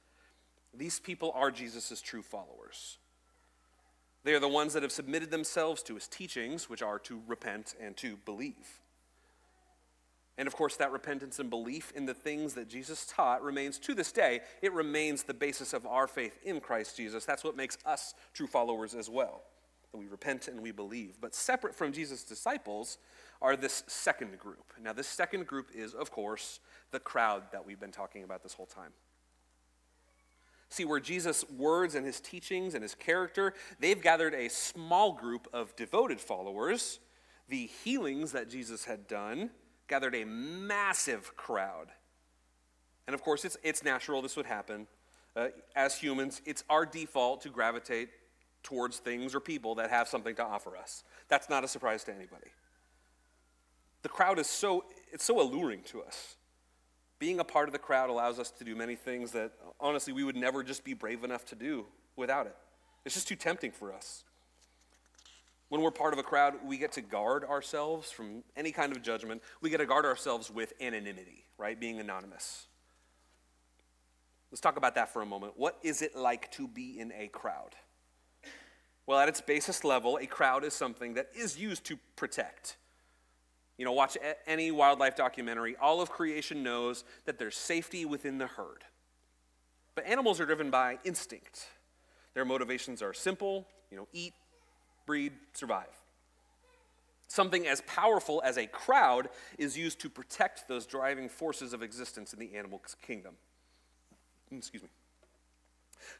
These 0.73 1.01
people 1.01 1.33
are 1.35 1.51
Jesus' 1.51 2.01
true 2.01 2.23
followers. 2.23 2.99
They 4.23 4.35
are 4.35 4.41
the 4.41 4.49
ones 4.49 4.73
that 4.73 4.83
have 4.83 4.93
submitted 4.93 5.31
themselves 5.31 5.83
to 5.85 5.95
his 5.95 6.07
teachings, 6.07 6.71
which 6.71 6.83
are 6.83 6.99
to 7.01 7.21
repent 7.27 7.75
and 7.81 7.97
to 7.99 8.17
believe. 8.25 8.81
And 10.39 10.47
of 10.47 10.55
course, 10.55 10.77
that 10.77 10.93
repentance 10.93 11.39
and 11.39 11.49
belief 11.49 11.93
in 11.97 12.07
the 12.07 12.15
things 12.15 12.55
that 12.55 12.69
Jesus 12.69 13.07
taught 13.07 13.43
remains 13.43 13.79
to 13.79 13.95
this 13.95 14.13
day. 14.13 14.41
It 14.61 14.73
remains 14.73 15.23
the 15.23 15.35
basis 15.35 15.73
of 15.73 15.87
our 15.87 16.07
faith 16.07 16.39
in 16.45 16.61
Christ 16.61 16.97
Jesus. 16.97 17.25
That's 17.25 17.43
what 17.43 17.57
makes 17.57 17.79
us 17.87 18.15
true 18.35 18.47
followers 18.47 18.95
as 18.95 19.09
well. 19.09 19.43
We 19.93 20.07
repent 20.07 20.49
and 20.49 20.61
we 20.61 20.73
believe. 20.73 21.17
But 21.21 21.35
separate 21.35 21.75
from 21.75 21.93
Jesus' 21.93 22.23
disciples 22.23 22.99
are 23.43 23.57
this 23.57 23.83
second 23.87 24.39
group. 24.39 24.73
Now, 24.83 24.93
this 24.93 25.07
second 25.07 25.47
group 25.47 25.71
is, 25.75 25.95
of 25.95 26.11
course, 26.11 26.61
the 26.91 27.01
crowd 27.01 27.43
that 27.53 27.67
we've 27.67 27.81
been 27.81 27.93
talking 27.93 28.25
about 28.25 28.43
this 28.43 28.55
whole 28.55 28.67
time. 28.67 28.93
See, 30.69 30.85
where 30.85 31.01
Jesus' 31.01 31.45
words 31.51 31.95
and 31.95 32.05
his 32.05 32.21
teachings 32.21 32.75
and 32.75 32.83
his 32.83 32.95
character, 32.95 33.55
they've 33.79 34.01
gathered 34.01 34.35
a 34.35 34.49
small 34.49 35.13
group 35.13 35.49
of 35.53 35.75
devoted 35.77 36.21
followers. 36.21 36.99
The 37.49 37.67
healings 37.85 38.33
that 38.33 38.51
Jesus 38.51 38.85
had 38.85 39.07
done 39.07 39.51
gathered 39.87 40.15
a 40.15 40.25
massive 40.25 41.37
crowd. 41.37 41.89
And 43.07 43.15
of 43.15 43.23
course, 43.23 43.45
it's, 43.45 43.57
it's 43.63 43.85
natural 43.85 44.21
this 44.23 44.37
would 44.37 44.47
happen. 44.47 44.89
Uh, 45.37 45.49
as 45.77 45.97
humans, 45.97 46.41
it's 46.45 46.65
our 46.69 46.85
default 46.85 47.43
to 47.43 47.49
gravitate 47.49 48.09
towards 48.63 48.99
things 48.99 49.35
or 49.35 49.41
people 49.41 49.77
that 49.77 49.91
have 49.91 50.09
something 50.09 50.35
to 50.35 50.45
offer 50.45 50.77
us. 50.77 51.05
That's 51.29 51.49
not 51.49 51.63
a 51.63 51.69
surprise 51.69 52.03
to 52.05 52.15
anybody. 52.15 52.51
The 54.03 54.09
crowd 54.09 54.39
is 54.39 54.47
so, 54.47 54.85
it's 55.13 55.25
so 55.25 55.41
alluring 55.41 55.83
to 55.85 56.03
us. 56.03 56.37
Being 57.19 57.41
a 57.41 57.45
part 57.45 57.69
of 57.69 57.73
the 57.73 57.79
crowd 57.79 58.11
allows 58.11 58.39
us 58.39 58.51
to 58.53 58.65
do 58.65 58.77
many 58.77 58.95
things 58.95 59.33
that, 59.33 59.53
honestly, 59.81 60.13
we 60.13 60.23
would 60.23 60.37
never 60.37 60.63
just 60.63 60.85
be 60.85 60.95
brave 60.95 61.25
enough 61.25 61.45
to 61.47 61.55
do 61.55 61.87
without 62.15 62.47
it. 62.47 62.57
It's 63.05 63.15
just 63.15 63.29
too 63.29 63.37
tempting 63.37 63.73
for 63.73 63.93
us. 63.93 64.25
When 65.69 65.81
we're 65.81 65.91
part 65.91 66.13
of 66.13 66.19
a 66.19 66.23
crowd, 66.23 66.55
we 66.65 66.77
get 66.77 66.93
to 66.93 67.01
guard 67.01 67.45
ourselves 67.45 68.11
from 68.11 68.45
any 68.57 68.71
kind 68.71 68.93
of 68.93 69.03
judgment. 69.03 69.43
We 69.61 69.71
get 69.71 69.79
to 69.79 69.87
guard 69.87 70.05
ourselves 70.05 70.51
with 70.51 70.73
anonymity, 70.81 71.45
right? 71.59 71.79
Being 71.79 71.99
anonymous. 71.99 72.67
Let's 74.51 74.61
talk 74.61 74.77
about 74.77 74.95
that 74.95 75.13
for 75.13 75.23
a 75.23 75.27
moment. 75.27 75.55
What 75.57 75.79
is 75.83 76.03
it 76.03 76.15
like 76.15 76.53
to 76.53 76.69
be 76.69 77.01
in 77.01 77.13
a 77.13 77.29
crowd? 77.29 77.75
Well, 79.07 79.19
at 79.19 79.29
its 79.29 79.41
basest 79.41 79.85
level, 79.85 80.19
a 80.21 80.27
crowd 80.27 80.65
is 80.65 80.75
something 80.75 81.15
that 81.15 81.29
is 81.37 81.59
used 81.59 81.85
to 81.85 81.99
protect. 82.15 82.77
You 83.79 83.85
know, 83.85 83.93
watch 83.93 84.17
any 84.47 84.71
wildlife 84.71 85.17
documentary. 85.17 85.77
All 85.81 86.01
of 86.01 86.11
creation 86.11 86.63
knows 86.63 87.05
that 87.27 87.39
there's 87.39 87.57
safety 87.57 88.05
within 88.05 88.39
the 88.39 88.47
herd. 88.47 88.85
But 89.95 90.07
animals 90.07 90.41
are 90.41 90.47
driven 90.47 90.71
by 90.71 90.99
instinct. 91.05 91.67
Their 92.35 92.45
motivations 92.45 93.03
are 93.03 93.13
simple, 93.13 93.67
you 93.91 93.97
know, 93.97 94.09
eat, 94.13 94.35
breed, 95.07 95.33
survive. 95.53 95.87
Something 97.29 97.67
as 97.67 97.81
powerful 97.83 98.41
as 98.45 98.57
a 98.57 98.67
crowd 98.67 99.29
is 99.59 99.77
used 99.77 100.01
to 100.01 100.09
protect 100.09 100.69
those 100.69 100.87
driving 100.87 101.29
forces 101.29 101.73
of 101.73 101.83
existence 101.83 102.33
in 102.33 102.39
the 102.39 102.55
animal 102.55 102.81
kingdom. 103.03 103.35
Mm, 104.53 104.59
excuse 104.59 104.83
me. 104.83 104.89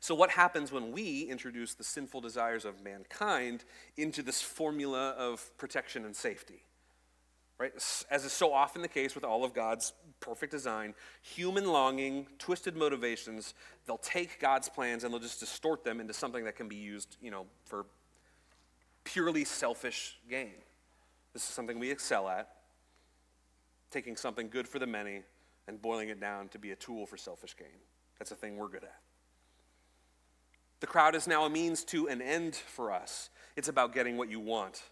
So, 0.01 0.15
what 0.15 0.31
happens 0.31 0.73
when 0.73 0.91
we 0.91 1.23
introduce 1.23 1.75
the 1.75 1.85
sinful 1.85 2.21
desires 2.21 2.65
of 2.65 2.83
mankind 2.83 3.65
into 3.97 4.23
this 4.23 4.43
formula 4.43 5.11
of 5.11 5.57
protection 5.59 6.05
and 6.05 6.15
safety? 6.15 6.65
Right? 7.59 7.73
As 8.11 8.25
is 8.25 8.33
so 8.33 8.53
often 8.53 8.83
the 8.83 8.89
case 8.89 9.15
with 9.15 9.25
all 9.25 9.43
of 9.43 9.55
God's 9.55 9.95
perfect 10.21 10.53
design, 10.53 10.95
human 11.23 11.65
longing, 11.65 12.27
twisted 12.39 12.77
motivations, 12.77 13.55
they'll 13.87 13.97
take 13.97 14.41
God's 14.41 14.69
plans 14.69 15.05
and 15.05 15.13
they'll 15.13 15.21
just 15.21 15.41
distort 15.41 15.83
them 15.83 15.99
into 15.99 16.13
something 16.13 16.45
that 16.45 16.57
can 16.57 16.69
be 16.69 16.77
used, 16.77 17.17
you 17.23 17.31
know, 17.31 17.47
for 17.65 17.87
purely 19.05 19.45
selfish 19.45 20.19
gain. 20.29 20.53
This 21.33 21.43
is 21.43 21.49
something 21.49 21.79
we 21.79 21.91
excel 21.91 22.29
at, 22.29 22.49
taking 23.91 24.17
something 24.17 24.51
good 24.51 24.69
for 24.69 24.79
the 24.79 24.87
many 24.87 25.23
and 25.67 25.81
boiling 25.81 26.11
it 26.11 26.21
down 26.21 26.49
to 26.49 26.59
be 26.59 26.73
a 26.73 26.77
tool 26.77 27.07
for 27.07 27.17
selfish 27.17 27.57
gain. 27.57 27.69
That's 28.19 28.31
a 28.31 28.35
thing 28.35 28.57
we're 28.57 28.69
good 28.69 28.85
at. 28.85 29.01
The 30.81 30.87
crowd 30.87 31.15
is 31.15 31.27
now 31.27 31.45
a 31.45 31.51
means 31.51 31.85
to 31.85 32.09
an 32.09 32.21
end 32.21 32.55
for 32.55 32.93
us. 32.93 33.31
It's 33.57 33.69
about 33.69 33.95
getting 33.95 34.19
what 34.19 34.31
you 34.31 34.41
want. 34.41 34.83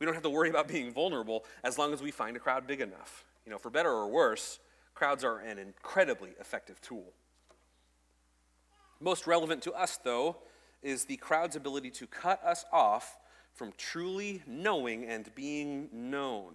We 0.00 0.06
don't 0.06 0.14
have 0.14 0.24
to 0.24 0.30
worry 0.30 0.48
about 0.48 0.66
being 0.66 0.92
vulnerable 0.92 1.44
as 1.62 1.78
long 1.78 1.92
as 1.92 2.02
we 2.02 2.10
find 2.10 2.36
a 2.36 2.40
crowd 2.40 2.66
big 2.66 2.80
enough. 2.80 3.24
You 3.44 3.52
know, 3.52 3.58
for 3.58 3.70
better 3.70 3.90
or 3.90 4.08
worse, 4.08 4.58
crowds 4.94 5.22
are 5.22 5.38
an 5.38 5.58
incredibly 5.58 6.30
effective 6.40 6.80
tool. 6.80 7.12
Most 8.98 9.26
relevant 9.26 9.62
to 9.62 9.72
us, 9.72 9.98
though, 10.02 10.38
is 10.82 11.04
the 11.04 11.16
crowd's 11.16 11.56
ability 11.56 11.90
to 11.90 12.06
cut 12.06 12.42
us 12.44 12.64
off 12.72 13.18
from 13.52 13.72
truly 13.76 14.42
knowing 14.46 15.04
and 15.04 15.34
being 15.34 15.88
known. 15.92 16.54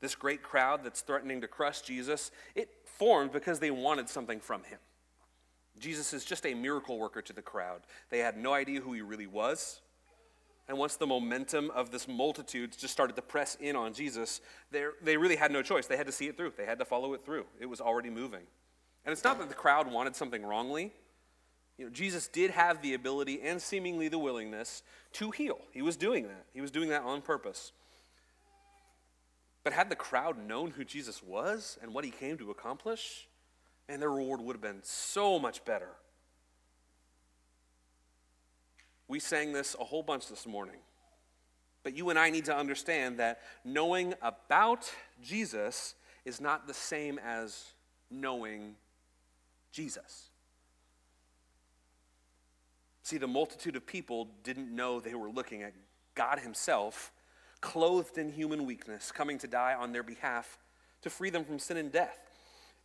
This 0.00 0.14
great 0.14 0.42
crowd 0.42 0.84
that's 0.84 1.00
threatening 1.00 1.40
to 1.40 1.48
crush 1.48 1.80
Jesus, 1.80 2.30
it 2.54 2.68
formed 2.84 3.32
because 3.32 3.58
they 3.58 3.72
wanted 3.72 4.08
something 4.08 4.38
from 4.38 4.62
him. 4.62 4.78
Jesus 5.80 6.12
is 6.12 6.24
just 6.24 6.46
a 6.46 6.54
miracle 6.54 6.98
worker 6.98 7.22
to 7.22 7.32
the 7.32 7.42
crowd. 7.42 7.82
They 8.10 8.18
had 8.18 8.36
no 8.36 8.52
idea 8.52 8.80
who 8.80 8.92
he 8.92 9.02
really 9.02 9.26
was. 9.26 9.80
And 10.68 10.76
once 10.76 10.96
the 10.96 11.06
momentum 11.06 11.70
of 11.70 11.90
this 11.90 12.06
multitude 12.06 12.76
just 12.76 12.92
started 12.92 13.16
to 13.16 13.22
press 13.22 13.56
in 13.58 13.74
on 13.74 13.94
Jesus, 13.94 14.42
they 14.70 15.16
really 15.16 15.36
had 15.36 15.50
no 15.50 15.62
choice. 15.62 15.86
They 15.86 15.96
had 15.96 16.06
to 16.06 16.12
see 16.12 16.26
it 16.28 16.36
through, 16.36 16.52
they 16.56 16.66
had 16.66 16.78
to 16.78 16.84
follow 16.84 17.14
it 17.14 17.24
through. 17.24 17.46
It 17.58 17.66
was 17.66 17.80
already 17.80 18.10
moving. 18.10 18.42
And 19.04 19.12
it's 19.12 19.24
not 19.24 19.38
that 19.38 19.48
the 19.48 19.54
crowd 19.54 19.90
wanted 19.90 20.14
something 20.14 20.44
wrongly, 20.44 20.92
you 21.78 21.84
know, 21.84 21.90
Jesus 21.92 22.26
did 22.26 22.50
have 22.50 22.82
the 22.82 22.94
ability 22.94 23.40
and 23.40 23.62
seemingly 23.62 24.08
the 24.08 24.18
willingness 24.18 24.82
to 25.12 25.30
heal. 25.30 25.58
He 25.70 25.80
was 25.80 25.96
doing 25.96 26.24
that. 26.24 26.44
He 26.52 26.60
was 26.60 26.72
doing 26.72 26.88
that 26.88 27.02
on 27.02 27.22
purpose. 27.22 27.72
But 29.62 29.72
had 29.72 29.88
the 29.88 29.96
crowd 29.96 30.36
known 30.36 30.72
who 30.72 30.84
Jesus 30.84 31.22
was 31.22 31.78
and 31.80 31.94
what 31.94 32.04
he 32.04 32.10
came 32.10 32.36
to 32.38 32.50
accomplish, 32.50 33.28
man, 33.88 34.00
their 34.00 34.10
reward 34.10 34.40
would 34.40 34.54
have 34.54 34.60
been 34.60 34.80
so 34.82 35.38
much 35.38 35.64
better. 35.64 35.90
We 39.08 39.18
sang 39.18 39.52
this 39.52 39.74
a 39.80 39.84
whole 39.84 40.02
bunch 40.02 40.28
this 40.28 40.46
morning. 40.46 40.76
But 41.82 41.96
you 41.96 42.10
and 42.10 42.18
I 42.18 42.28
need 42.30 42.44
to 42.46 42.56
understand 42.56 43.18
that 43.18 43.40
knowing 43.64 44.14
about 44.20 44.92
Jesus 45.22 45.94
is 46.24 46.40
not 46.40 46.66
the 46.66 46.74
same 46.74 47.18
as 47.18 47.64
knowing 48.10 48.74
Jesus. 49.72 50.28
See, 53.02 53.16
the 53.16 53.26
multitude 53.26 53.74
of 53.74 53.86
people 53.86 54.28
didn't 54.44 54.74
know 54.74 55.00
they 55.00 55.14
were 55.14 55.30
looking 55.30 55.62
at 55.62 55.72
God 56.14 56.40
Himself, 56.40 57.10
clothed 57.62 58.18
in 58.18 58.30
human 58.32 58.66
weakness, 58.66 59.10
coming 59.10 59.38
to 59.38 59.46
die 59.46 59.74
on 59.74 59.92
their 59.92 60.02
behalf 60.02 60.58
to 61.00 61.08
free 61.08 61.30
them 61.30 61.44
from 61.44 61.58
sin 61.58 61.78
and 61.78 61.90
death. 61.90 62.18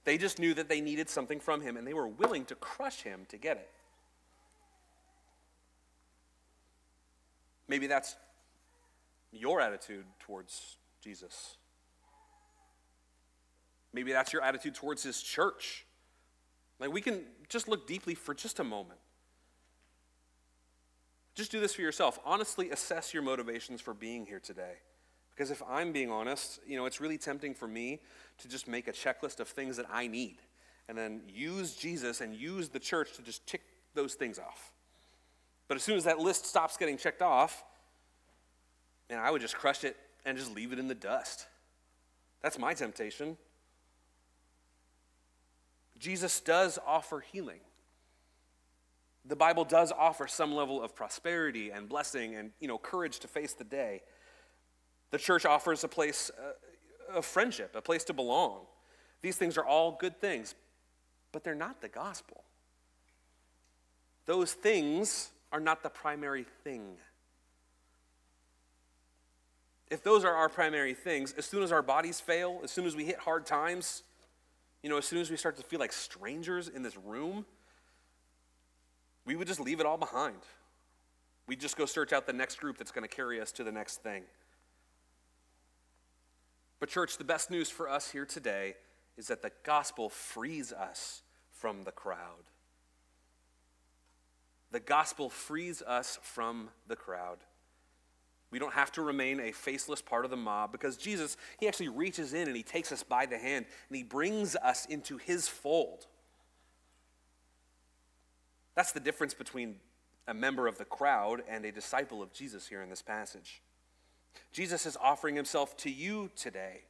They 0.06 0.18
just 0.18 0.40
knew 0.40 0.54
that 0.54 0.70
they 0.70 0.80
needed 0.80 1.10
something 1.10 1.42
from 1.42 1.60
Him, 1.60 1.76
and 1.76 1.86
they 1.86 1.94
were 1.94 2.08
willing 2.08 2.46
to 2.46 2.56
crush 2.56 3.02
Him 3.02 3.26
to 3.30 3.38
get 3.38 3.58
it. 3.58 3.70
Maybe 7.68 7.88
that's 7.88 8.16
your 9.32 9.62
attitude 9.62 10.06
towards 10.20 10.78
Jesus. 11.02 11.58
Maybe 13.94 14.12
that's 14.12 14.34
your 14.34 14.42
attitude 14.42 14.76
towards 14.76 15.04
His 15.04 15.22
church. 15.22 15.86
Like, 16.80 16.92
we 16.92 17.02
can 17.02 17.22
just 17.50 17.68
look 17.68 17.88
deeply 17.88 18.16
for 18.16 18.34
just 18.34 18.60
a 18.60 18.64
moment. 18.64 19.00
Just 21.36 21.52
do 21.52 21.60
this 21.60 21.74
for 21.74 21.82
yourself. 21.82 22.20
Honestly 22.26 22.70
assess 22.70 23.14
your 23.14 23.24
motivations 23.24 23.82
for 23.82 23.94
being 23.94 24.26
here 24.26 24.40
today. 24.40 24.74
Because 25.36 25.50
if 25.50 25.64
I'm 25.68 25.92
being 25.92 26.12
honest, 26.12 26.60
you 26.68 26.78
know, 26.78 26.86
it's 26.86 27.02
really 27.02 27.18
tempting 27.18 27.56
for 27.56 27.68
me 27.68 28.02
to 28.40 28.48
just 28.48 28.68
make 28.68 28.88
a 28.88 28.92
checklist 28.92 29.40
of 29.40 29.48
things 29.48 29.78
that 29.78 29.88
I 29.92 30.06
need 30.06 30.38
and 30.88 30.98
then 30.98 31.22
use 31.28 31.76
Jesus 31.76 32.22
and 32.22 32.36
use 32.36 32.70
the 32.70 32.80
church 32.80 33.14
to 33.16 33.24
just 33.24 33.48
tick 33.48 33.62
those 33.96 34.14
things 34.14 34.38
off. 34.38 34.73
But 35.68 35.78
as 35.78 35.84
soon 35.84 35.98
as 35.98 36.04
that 36.04 36.20
list 36.20 36.46
stops 36.46 36.78
getting 36.78 36.98
checked 36.98 37.22
off, 37.22 37.64
man, 39.10 39.20
I 39.20 39.32
would 39.32 39.42
just 39.42 39.56
crush 39.56 39.84
it 39.84 39.96
and 40.26 40.38
just 40.38 40.54
leave 40.54 40.74
it 40.74 40.80
in 40.80 40.88
the 40.88 40.96
dust. 40.96 41.48
That's 42.42 42.60
my 42.60 42.74
temptation. 42.74 43.38
Jesus 45.98 46.40
does 46.42 46.78
offer 46.86 47.22
healing. 47.22 47.62
The 49.26 49.38
Bible 49.38 49.64
does 49.64 49.94
offer 49.94 50.28
some 50.28 50.54
level 50.54 50.84
of 50.84 50.96
prosperity 50.96 51.70
and 51.72 51.88
blessing 51.88 52.36
and 52.36 52.52
you 52.60 52.68
know, 52.68 52.78
courage 52.78 53.20
to 53.20 53.28
face 53.28 53.54
the 53.54 53.64
day. 53.64 54.02
The 55.12 55.18
church 55.18 55.46
offers 55.46 55.84
a 55.84 55.88
place 55.88 56.30
uh, 56.38 57.18
of 57.18 57.26
friendship, 57.26 57.76
a 57.76 57.82
place 57.82 58.04
to 58.06 58.14
belong. 58.14 58.62
These 59.22 59.38
things 59.38 59.58
are 59.58 59.66
all 59.66 59.98
good 60.00 60.20
things, 60.20 60.56
but 61.32 61.44
they're 61.46 61.56
not 61.56 61.82
the 61.82 61.88
gospel. 61.88 62.44
Those 64.26 64.54
things 64.54 65.32
are 65.54 65.60
not 65.60 65.84
the 65.84 65.90
primary 65.90 66.46
thing. 66.64 66.98
If 69.90 70.04
those 70.04 70.26
are 70.26 70.34
our 70.34 70.50
primary 70.50 70.96
things, 70.96 71.34
as 71.38 71.46
soon 71.46 71.62
as 71.62 71.72
our 71.72 71.84
bodies 71.84 72.20
fail, 72.20 72.60
as 72.64 72.72
soon 72.72 72.86
as 72.86 72.96
we 72.96 73.06
hit 73.06 73.20
hard 73.20 73.46
times, 73.46 74.02
you 74.82 74.90
know, 74.90 74.98
as 74.98 75.06
soon 75.06 75.20
as 75.20 75.30
we 75.30 75.38
start 75.38 75.56
to 75.58 75.64
feel 75.64 75.80
like 75.80 75.94
strangers 75.94 76.68
in 76.68 76.82
this 76.82 76.98
room, 76.98 77.46
we 79.26 79.36
would 79.36 79.48
just 79.48 79.60
leave 79.60 79.80
it 79.80 79.86
all 79.86 79.98
behind. 79.98 80.40
We'd 81.46 81.62
just 81.62 81.78
go 81.78 81.86
search 81.86 82.12
out 82.12 82.26
the 82.26 82.34
next 82.34 82.60
group 82.60 82.78
that's 82.78 82.92
going 82.92 83.08
to 83.08 83.16
carry 83.16 83.40
us 83.40 83.52
to 83.54 83.64
the 83.64 83.72
next 83.72 84.02
thing. 84.02 84.24
But, 86.80 86.90
church, 86.90 87.18
the 87.18 87.24
best 87.24 87.52
news 87.52 87.70
for 87.70 87.88
us 87.88 88.10
here 88.10 88.26
today 88.26 88.74
is 89.18 89.28
that 89.28 89.44
the 89.44 89.52
gospel 89.64 90.10
frees 90.10 90.74
us 90.74 91.22
from 91.52 91.84
the 91.84 91.92
crowd. 91.92 92.50
The 94.74 94.80
gospel 94.80 95.30
frees 95.30 95.84
us 95.84 96.18
from 96.24 96.70
the 96.88 96.96
crowd. 96.96 97.38
We 98.50 98.58
don't 98.58 98.74
have 98.74 98.92
to 98.94 99.04
remain 99.04 99.40
a 99.40 99.52
faceless 99.52 100.02
part 100.02 100.26
of 100.26 100.32
the 100.32 100.38
mob 100.38 100.72
because 100.72 100.98
Jesus, 100.98 101.38
he 101.60 101.68
actually 101.68 101.90
reaches 101.90 102.34
in 102.34 102.48
and 102.48 102.58
he 102.58 102.64
takes 102.64 102.92
us 102.92 103.04
by 103.04 103.28
the 103.28 103.38
hand 103.38 103.68
and 103.88 103.96
he 103.96 104.02
brings 104.02 104.56
us 104.56 104.88
into 104.88 105.18
his 105.18 105.48
fold. 105.48 106.08
That's 108.74 108.92
the 108.92 109.00
difference 109.00 109.36
between 109.36 109.76
a 110.28 110.34
member 110.34 110.66
of 110.68 110.80
the 110.80 110.86
crowd 110.86 111.44
and 111.48 111.66
a 111.66 111.72
disciple 111.72 112.24
of 112.24 112.34
Jesus 112.34 112.68
here 112.68 112.82
in 112.82 112.90
this 112.90 113.04
passage. 113.04 113.62
Jesus 114.52 114.88
is 114.88 114.98
offering 115.00 115.36
himself 115.36 115.78
to 115.78 115.92
you 115.92 116.32
today. 116.36 116.82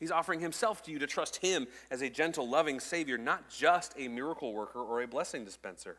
He's 0.00 0.10
offering 0.10 0.40
himself 0.40 0.82
to 0.84 0.90
you 0.90 0.98
to 0.98 1.06
trust 1.06 1.36
him 1.36 1.66
as 1.90 2.00
a 2.00 2.08
gentle, 2.08 2.48
loving 2.48 2.80
Savior, 2.80 3.18
not 3.18 3.50
just 3.50 3.92
a 3.98 4.08
miracle 4.08 4.54
worker 4.54 4.80
or 4.80 5.02
a 5.02 5.06
blessing 5.06 5.44
dispenser. 5.44 5.98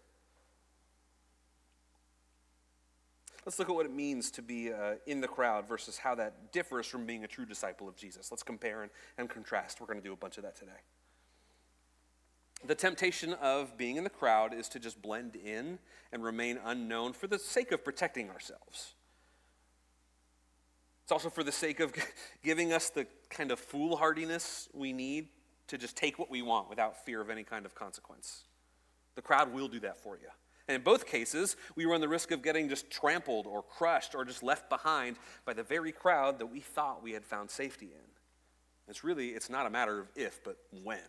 Let's 3.45 3.59
look 3.59 3.69
at 3.69 3.75
what 3.75 3.85
it 3.85 3.93
means 3.93 4.31
to 4.31 4.41
be 4.41 4.71
uh, 4.71 4.95
in 5.05 5.19
the 5.19 5.27
crowd 5.27 5.67
versus 5.67 5.97
how 5.97 6.15
that 6.15 6.51
differs 6.53 6.87
from 6.87 7.05
being 7.05 7.23
a 7.23 7.27
true 7.27 7.45
disciple 7.45 7.89
of 7.89 7.95
Jesus. 7.95 8.31
Let's 8.31 8.43
compare 8.43 8.83
and, 8.83 8.91
and 9.17 9.29
contrast. 9.29 9.81
We're 9.81 9.87
going 9.87 9.99
to 9.99 10.03
do 10.03 10.13
a 10.13 10.17
bunch 10.17 10.37
of 10.37 10.43
that 10.43 10.55
today. 10.55 10.71
The 12.65 12.75
temptation 12.75 13.33
of 13.33 13.77
being 13.77 13.97
in 13.97 14.05
the 14.05 14.09
crowd 14.09 14.53
is 14.53 14.69
to 14.69 14.79
just 14.79 15.01
blend 15.01 15.35
in 15.35 15.79
and 16.13 16.23
remain 16.23 16.59
unknown 16.63 17.11
for 17.11 17.27
the 17.27 17.37
sake 17.37 17.73
of 17.73 17.83
protecting 17.83 18.29
ourselves. 18.29 18.93
It's 21.03 21.11
also 21.11 21.29
for 21.29 21.43
the 21.43 21.51
sake 21.51 21.81
of 21.81 21.93
giving 22.43 22.71
us 22.71 22.89
the 22.89 23.05
kind 23.29 23.51
of 23.51 23.59
foolhardiness 23.59 24.69
we 24.73 24.93
need 24.93 25.27
to 25.67 25.77
just 25.77 25.97
take 25.97 26.17
what 26.17 26.29
we 26.29 26.41
want 26.41 26.69
without 26.69 27.03
fear 27.03 27.19
of 27.19 27.29
any 27.29 27.43
kind 27.43 27.65
of 27.65 27.75
consequence. 27.75 28.43
The 29.15 29.21
crowd 29.21 29.53
will 29.53 29.67
do 29.67 29.81
that 29.81 29.97
for 29.97 30.15
you. 30.15 30.29
And 30.67 30.75
in 30.75 30.81
both 30.81 31.05
cases, 31.05 31.57
we 31.75 31.85
run 31.85 31.99
the 31.99 32.07
risk 32.07 32.31
of 32.31 32.41
getting 32.41 32.69
just 32.69 32.89
trampled 32.89 33.47
or 33.47 33.61
crushed 33.61 34.15
or 34.15 34.23
just 34.23 34.43
left 34.43 34.69
behind 34.69 35.17
by 35.45 35.53
the 35.53 35.63
very 35.63 35.91
crowd 35.91 36.39
that 36.39 36.45
we 36.45 36.61
thought 36.61 37.03
we 37.03 37.11
had 37.11 37.25
found 37.25 37.49
safety 37.49 37.87
in. 37.87 38.13
It's 38.87 39.03
really, 39.03 39.29
it's 39.29 39.49
not 39.49 39.65
a 39.65 39.69
matter 39.69 39.99
of 39.99 40.07
if, 40.15 40.43
but 40.43 40.57
when. 40.83 40.99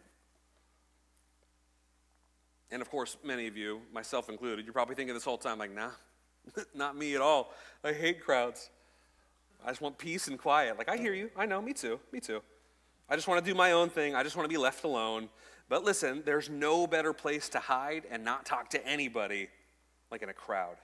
And 2.71 2.83
of 2.83 2.91
course, 2.91 3.17
many 3.23 3.47
of 3.47 3.57
you, 3.57 3.81
myself 3.93 4.29
included, 4.29 4.65
you're 4.65 4.73
probably 4.73 4.97
thinking 4.97 5.15
this 5.15 5.25
whole 5.25 5.39
time, 5.39 5.59
like, 5.59 5.73
nah, 5.73 5.91
not 6.75 6.97
me 6.97 7.15
at 7.15 7.21
all. 7.21 7.53
I 7.85 7.93
hate 7.93 8.21
crowds. 8.21 8.71
I 9.65 9.69
just 9.69 9.81
want 9.81 9.97
peace 9.99 10.29
and 10.29 10.39
quiet. 10.39 10.77
Like, 10.77 10.89
I 10.89 10.97
hear 10.97 11.15
you. 11.15 11.31
I 11.37 11.47
know, 11.47 11.63
me 11.63 11.73
too. 11.73 12.01
Me 12.13 12.21
too. 12.21 12.43
I 13.09 13.17
just 13.17 13.29
want 13.29 13.45
to 13.45 13.51
do 13.51 13.57
my 13.57 13.73
own 13.73 13.91
thing. 13.91 14.15
I 14.15 14.23
just 14.23 14.37
want 14.37 14.49
to 14.49 14.53
be 14.53 14.61
left 14.61 14.85
alone. 14.85 15.29
But 15.69 15.85
listen, 15.85 16.23
there's 16.25 16.51
no 16.51 16.87
better 16.87 17.13
place 17.13 17.49
to 17.51 17.59
hide 17.59 18.05
and 18.11 18.25
not 18.25 18.45
talk 18.45 18.71
to 18.71 18.87
anybody 18.87 19.49
like 20.11 20.23
in 20.23 20.29
a 20.29 20.35
crowd. 20.35 20.77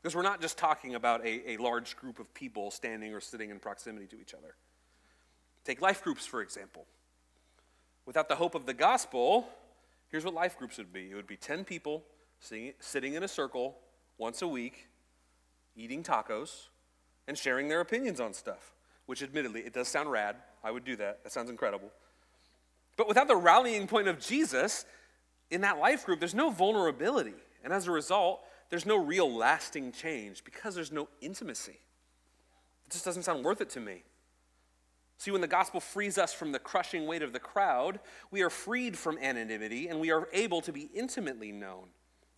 Because 0.00 0.16
we're 0.16 0.22
not 0.22 0.40
just 0.40 0.58
talking 0.58 0.94
about 0.94 1.24
a, 1.24 1.52
a 1.52 1.56
large 1.58 1.96
group 1.96 2.18
of 2.18 2.32
people 2.34 2.70
standing 2.70 3.14
or 3.14 3.20
sitting 3.20 3.50
in 3.50 3.58
proximity 3.60 4.06
to 4.06 4.20
each 4.20 4.34
other. 4.34 4.56
Take 5.64 5.80
life 5.80 6.02
groups, 6.02 6.26
for 6.26 6.42
example. 6.42 6.86
Without 8.04 8.28
the 8.28 8.34
hope 8.34 8.56
of 8.56 8.66
the 8.66 8.74
gospel, 8.74 9.46
here's 10.08 10.24
what 10.24 10.34
life 10.34 10.58
groups 10.58 10.78
would 10.78 10.92
be 10.92 11.10
it 11.10 11.14
would 11.14 11.28
be 11.28 11.36
10 11.36 11.64
people 11.64 12.02
sitting, 12.40 12.72
sitting 12.80 13.14
in 13.14 13.22
a 13.22 13.28
circle 13.28 13.76
once 14.18 14.42
a 14.42 14.48
week, 14.48 14.88
eating 15.76 16.02
tacos, 16.02 16.66
and 17.28 17.38
sharing 17.38 17.68
their 17.68 17.80
opinions 17.80 18.20
on 18.20 18.34
stuff, 18.34 18.74
which 19.06 19.22
admittedly, 19.22 19.60
it 19.60 19.72
does 19.72 19.86
sound 19.86 20.10
rad. 20.10 20.36
I 20.64 20.70
would 20.72 20.84
do 20.84 20.96
that. 20.96 21.22
That 21.22 21.32
sounds 21.32 21.50
incredible. 21.50 21.90
But 23.02 23.08
without 23.08 23.26
the 23.26 23.34
rallying 23.34 23.88
point 23.88 24.06
of 24.06 24.20
Jesus 24.20 24.86
in 25.50 25.62
that 25.62 25.80
life 25.80 26.06
group, 26.06 26.20
there's 26.20 26.36
no 26.36 26.50
vulnerability. 26.50 27.34
And 27.64 27.72
as 27.72 27.88
a 27.88 27.90
result, 27.90 28.44
there's 28.70 28.86
no 28.86 28.96
real 28.96 29.28
lasting 29.28 29.90
change 29.90 30.44
because 30.44 30.76
there's 30.76 30.92
no 30.92 31.08
intimacy. 31.20 31.80
It 32.86 32.92
just 32.92 33.04
doesn't 33.04 33.24
sound 33.24 33.44
worth 33.44 33.60
it 33.60 33.70
to 33.70 33.80
me. 33.80 34.04
See, 35.18 35.32
when 35.32 35.40
the 35.40 35.48
gospel 35.48 35.80
frees 35.80 36.16
us 36.16 36.32
from 36.32 36.52
the 36.52 36.60
crushing 36.60 37.08
weight 37.08 37.22
of 37.22 37.32
the 37.32 37.40
crowd, 37.40 37.98
we 38.30 38.42
are 38.42 38.50
freed 38.50 38.96
from 38.96 39.18
anonymity 39.18 39.88
and 39.88 39.98
we 39.98 40.12
are 40.12 40.28
able 40.32 40.60
to 40.60 40.70
be 40.72 40.88
intimately 40.94 41.50
known. 41.50 41.88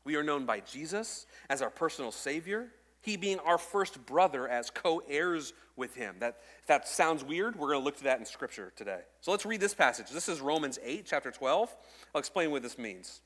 We 0.05 0.17
are 0.17 0.23
known 0.23 0.47
by 0.47 0.61
Jesus 0.61 1.27
as 1.51 1.61
our 1.61 1.69
personal 1.69 2.11
Savior, 2.11 2.69
he 3.05 3.17
being 3.17 3.39
our 3.41 3.59
first 3.59 4.05
brother 4.07 4.49
as 4.49 4.71
co 4.71 5.03
heirs 5.09 5.53
with 5.77 5.95
him. 5.95 6.17
That, 6.21 6.37
if 6.61 6.67
that 6.67 6.89
sounds 6.89 7.23
weird, 7.23 7.57
we're 7.57 7.69
going 7.69 7.81
to 7.81 7.85
look 7.85 7.99
to 7.99 8.05
that 8.05 8.19
in 8.19 8.25
Scripture 8.25 8.73
today. 8.77 9.01
So 9.21 9.31
let's 9.31 9.45
read 9.45 9.61
this 9.61 9.75
passage. 9.75 10.11
This 10.11 10.29
is 10.29 10.41
Romans 10.41 10.79
8, 10.83 11.05
chapter 11.07 11.31
12. 11.31 11.75
I'll 12.15 12.19
explain 12.19 12.51
what 12.51 12.63
this 12.63 12.79
means. 12.79 13.21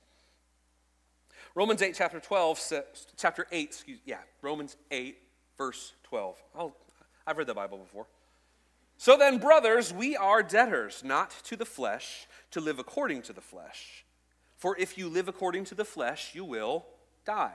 Romans 1.55 1.81
8, 1.81 1.95
chapter 1.97 2.21
12, 2.21 2.73
chapter 3.17 3.47
8, 3.51 3.69
excuse 3.69 3.99
yeah, 4.05 4.19
Romans 4.43 4.77
8, 4.91 5.17
verse 5.57 5.95
12. 6.05 6.37
I'll, 6.57 6.77
I've 7.27 7.39
read 7.39 7.47
the 7.47 7.55
Bible 7.55 7.79
before. 7.79 8.07
So 8.97 9.17
then, 9.17 9.39
brothers, 9.39 9.93
we 9.93 10.17
are 10.17 10.43
debtors, 10.43 11.03
not 11.05 11.31
to 11.45 11.57
the 11.57 11.65
flesh, 11.65 12.27
to 12.51 12.61
live 12.61 12.79
according 12.79 13.23
to 13.23 13.33
the 13.33 13.41
flesh. 13.41 14.05
For 14.57 14.77
if 14.77 14.99
you 14.99 15.09
live 15.09 15.29
according 15.29 15.67
to 15.67 15.77
the 15.77 15.85
flesh, 15.85 16.35
you 16.35 16.45
will 16.45 16.85
die. 17.25 17.55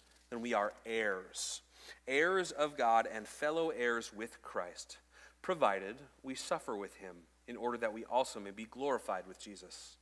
then 0.31 0.41
we 0.41 0.53
are 0.53 0.73
heirs, 0.85 1.61
heirs 2.07 2.51
of 2.51 2.77
God 2.77 3.07
and 3.13 3.27
fellow 3.27 3.69
heirs 3.69 4.11
with 4.15 4.41
Christ, 4.41 4.97
provided 5.41 5.97
we 6.23 6.33
suffer 6.35 6.75
with 6.75 6.95
him 6.95 7.17
in 7.47 7.57
order 7.57 7.77
that 7.77 7.93
we 7.93 8.05
also 8.05 8.39
may 8.39 8.51
be 8.51 8.65
glorified 8.65 9.27
with 9.27 9.39
Jesus. 9.39 9.97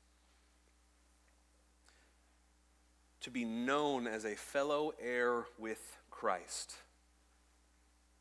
To 3.22 3.32
be 3.32 3.44
known 3.44 4.08
as 4.08 4.24
a 4.24 4.36
fellow 4.36 4.94
heir 5.02 5.46
with 5.58 5.98
Christ, 6.12 6.76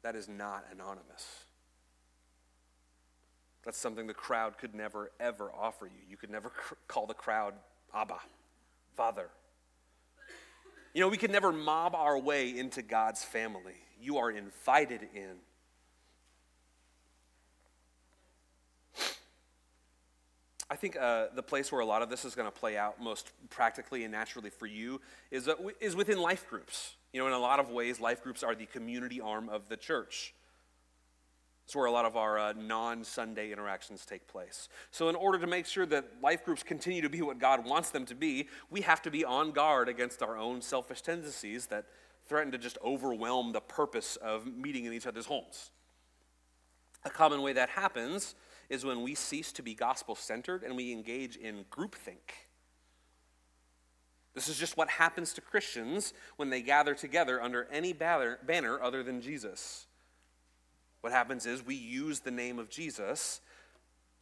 that 0.03 0.16
is 0.16 0.29
not 0.29 0.64
anonymous. 0.73 1.44
That's 3.64 3.79
something 3.79 4.07
the 4.07 4.14
crowd 4.14 4.57
could 4.57 4.75
never, 4.75 5.11
ever 5.21 5.53
offer 5.53 5.85
you. 5.85 6.01
You 6.09 6.16
could 6.16 6.31
never 6.31 6.51
call 6.88 7.07
the 7.07 7.14
crowd 7.14 7.53
Abba, 7.94 8.18
Father. 8.97 9.29
You 10.98 11.04
know, 11.04 11.11
we 11.11 11.16
can 11.16 11.30
never 11.30 11.52
mob 11.52 11.94
our 11.94 12.18
way 12.18 12.58
into 12.58 12.82
God's 12.82 13.22
family. 13.22 13.76
You 14.02 14.18
are 14.18 14.32
invited 14.32 15.02
in. 15.14 15.37
I 20.68 20.74
think 20.74 20.96
uh, 20.96 21.26
the 21.37 21.42
place 21.44 21.70
where 21.70 21.82
a 21.82 21.87
lot 21.87 22.02
of 22.02 22.11
this 22.11 22.24
is 22.24 22.34
going 22.34 22.50
to 22.50 22.58
play 22.58 22.76
out 22.76 23.00
most 23.00 23.30
practically 23.48 24.02
and 24.02 24.11
naturally 24.11 24.50
for 24.50 24.66
you 24.66 25.00
is, 25.30 25.46
uh, 25.46 25.54
is 25.80 25.94
within 25.94 26.18
life 26.18 26.48
groups. 26.50 26.96
You 27.12 27.20
know, 27.20 27.28
in 27.28 27.32
a 27.32 27.38
lot 27.38 27.61
of 27.61 27.70
ways, 27.70 28.00
life 28.00 28.24
groups 28.24 28.42
are 28.42 28.56
the 28.56 28.66
community 28.66 29.20
arm 29.20 29.48
of 29.48 29.68
the 29.68 29.76
church. 29.76 30.34
It's 31.68 31.76
where 31.76 31.85
a 31.85 31.92
lot 31.92 32.07
of 32.07 32.16
our 32.16 32.38
uh, 32.38 32.54
non 32.57 33.04
Sunday 33.04 33.52
interactions 33.52 34.07
take 34.07 34.26
place. 34.26 34.70
So, 34.90 35.11
in 35.11 35.14
order 35.14 35.38
to 35.38 35.46
make 35.46 35.66
sure 35.66 35.85
that 35.85 36.07
life 36.22 36.42
groups 36.42 36.62
continue 36.62 37.02
to 37.02 37.11
be 37.11 37.20
what 37.20 37.38
God 37.38 37.66
wants 37.66 37.90
them 37.90 38.07
to 38.07 38.14
be, 38.14 38.48
we 38.70 38.81
have 38.81 39.02
to 39.02 39.11
be 39.11 39.22
on 39.22 39.52
guard 39.52 39.87
against 39.87 40.22
our 40.22 40.38
own 40.38 40.62
selfish 40.62 41.02
tendencies 41.02 41.66
that 41.66 41.85
threaten 42.26 42.52
to 42.52 42.57
just 42.57 42.78
overwhelm 42.83 43.52
the 43.52 43.61
purpose 43.61 44.16
of 44.16 44.46
meeting 44.46 44.87
in 44.87 44.94
each 44.94 45.07
other's 45.07 45.26
homes. 45.26 45.70
A 47.04 47.11
common 47.11 47.42
way 47.42 47.52
that 47.52 47.68
happens 47.68 48.35
is 48.70 48.87
when 48.87 49.02
we 49.02 49.14
cease 49.14 49.52
to 49.52 49.62
be 49.62 49.74
gospel 49.74 50.14
centered 50.14 50.62
and 50.62 50.74
we 50.74 50.90
engage 50.90 51.37
in 51.37 51.66
groupthink. 51.70 52.48
This 54.35 54.48
is 54.48 54.57
just 54.57 54.78
what 54.78 54.88
happens 54.88 55.35
to 55.35 55.42
Christians 55.42 56.14
when 56.37 56.48
they 56.48 56.62
gather 56.62 56.94
together 56.94 57.42
under 57.42 57.68
any 57.70 57.92
banner, 57.92 58.38
banner 58.46 58.81
other 58.81 59.02
than 59.02 59.20
Jesus. 59.20 59.88
What 61.00 61.12
happens 61.12 61.46
is 61.46 61.64
we 61.64 61.74
use 61.74 62.20
the 62.20 62.30
name 62.30 62.58
of 62.58 62.68
Jesus 62.68 63.40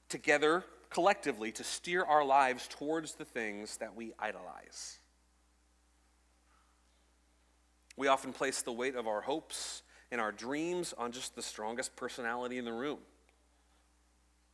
together 0.09 0.65
collectively 0.91 1.53
to 1.53 1.65
steer 1.65 2.05
our 2.05 2.25
lives 2.25 2.69
towards 2.69 3.15
the 3.15 3.25
things 3.25 3.79
that 3.79 3.97
we 3.97 4.13
idolize. 4.19 4.99
We 7.97 8.09
often 8.09 8.33
place 8.33 8.63
the 8.63 8.73
weight 8.73 8.95
of 8.95 9.07
our 9.07 9.23
hopes 9.23 9.83
and 10.11 10.21
our 10.21 10.33
dreams 10.33 10.95
on 10.97 11.13
just 11.13 11.35
the 11.35 11.43
strongest 11.43 11.97
personality 11.97 12.59
in 12.59 12.65
the 12.65 12.73
room. 12.73 12.99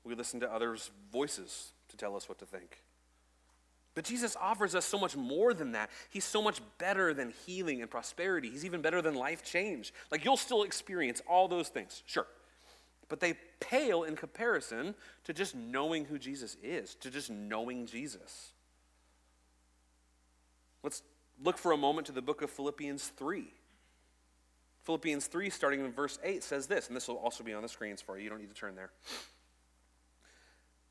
We 0.04 0.14
listen 0.14 0.40
to 0.40 0.52
others' 0.52 0.90
voices 1.12 1.72
to 1.88 1.96
tell 1.96 2.16
us 2.16 2.28
what 2.28 2.38
to 2.38 2.46
think. 2.46 2.82
But 3.94 4.04
Jesus 4.04 4.36
offers 4.40 4.74
us 4.74 4.86
so 4.86 4.98
much 4.98 5.16
more 5.16 5.52
than 5.52 5.72
that. 5.72 5.90
He's 6.08 6.24
so 6.24 6.40
much 6.40 6.60
better 6.78 7.12
than 7.12 7.32
healing 7.46 7.82
and 7.82 7.90
prosperity. 7.90 8.48
He's 8.48 8.64
even 8.64 8.80
better 8.80 9.02
than 9.02 9.14
life 9.14 9.44
change. 9.44 9.92
Like 10.10 10.24
you'll 10.24 10.38
still 10.38 10.62
experience 10.62 11.20
all 11.26 11.46
those 11.48 11.68
things, 11.68 12.02
sure. 12.06 12.26
But 13.08 13.20
they 13.20 13.34
pale 13.60 14.04
in 14.04 14.16
comparison 14.16 14.94
to 15.24 15.34
just 15.34 15.54
knowing 15.54 16.06
who 16.06 16.18
Jesus 16.18 16.56
is, 16.62 16.94
to 16.96 17.10
just 17.10 17.30
knowing 17.30 17.86
Jesus. 17.86 18.52
Let's 20.82 21.02
look 21.42 21.58
for 21.58 21.72
a 21.72 21.76
moment 21.76 22.06
to 22.06 22.12
the 22.12 22.22
book 22.22 22.40
of 22.40 22.50
Philippians 22.50 23.08
3. 23.08 23.44
Philippians 24.84 25.26
3, 25.26 25.50
starting 25.50 25.84
in 25.84 25.92
verse 25.92 26.18
8, 26.24 26.42
says 26.42 26.66
this, 26.66 26.88
and 26.88 26.96
this 26.96 27.06
will 27.06 27.16
also 27.16 27.44
be 27.44 27.52
on 27.52 27.62
the 27.62 27.68
screens 27.68 28.00
for 28.00 28.16
you. 28.16 28.24
You 28.24 28.30
don't 28.30 28.40
need 28.40 28.48
to 28.48 28.56
turn 28.56 28.74
there. 28.74 28.90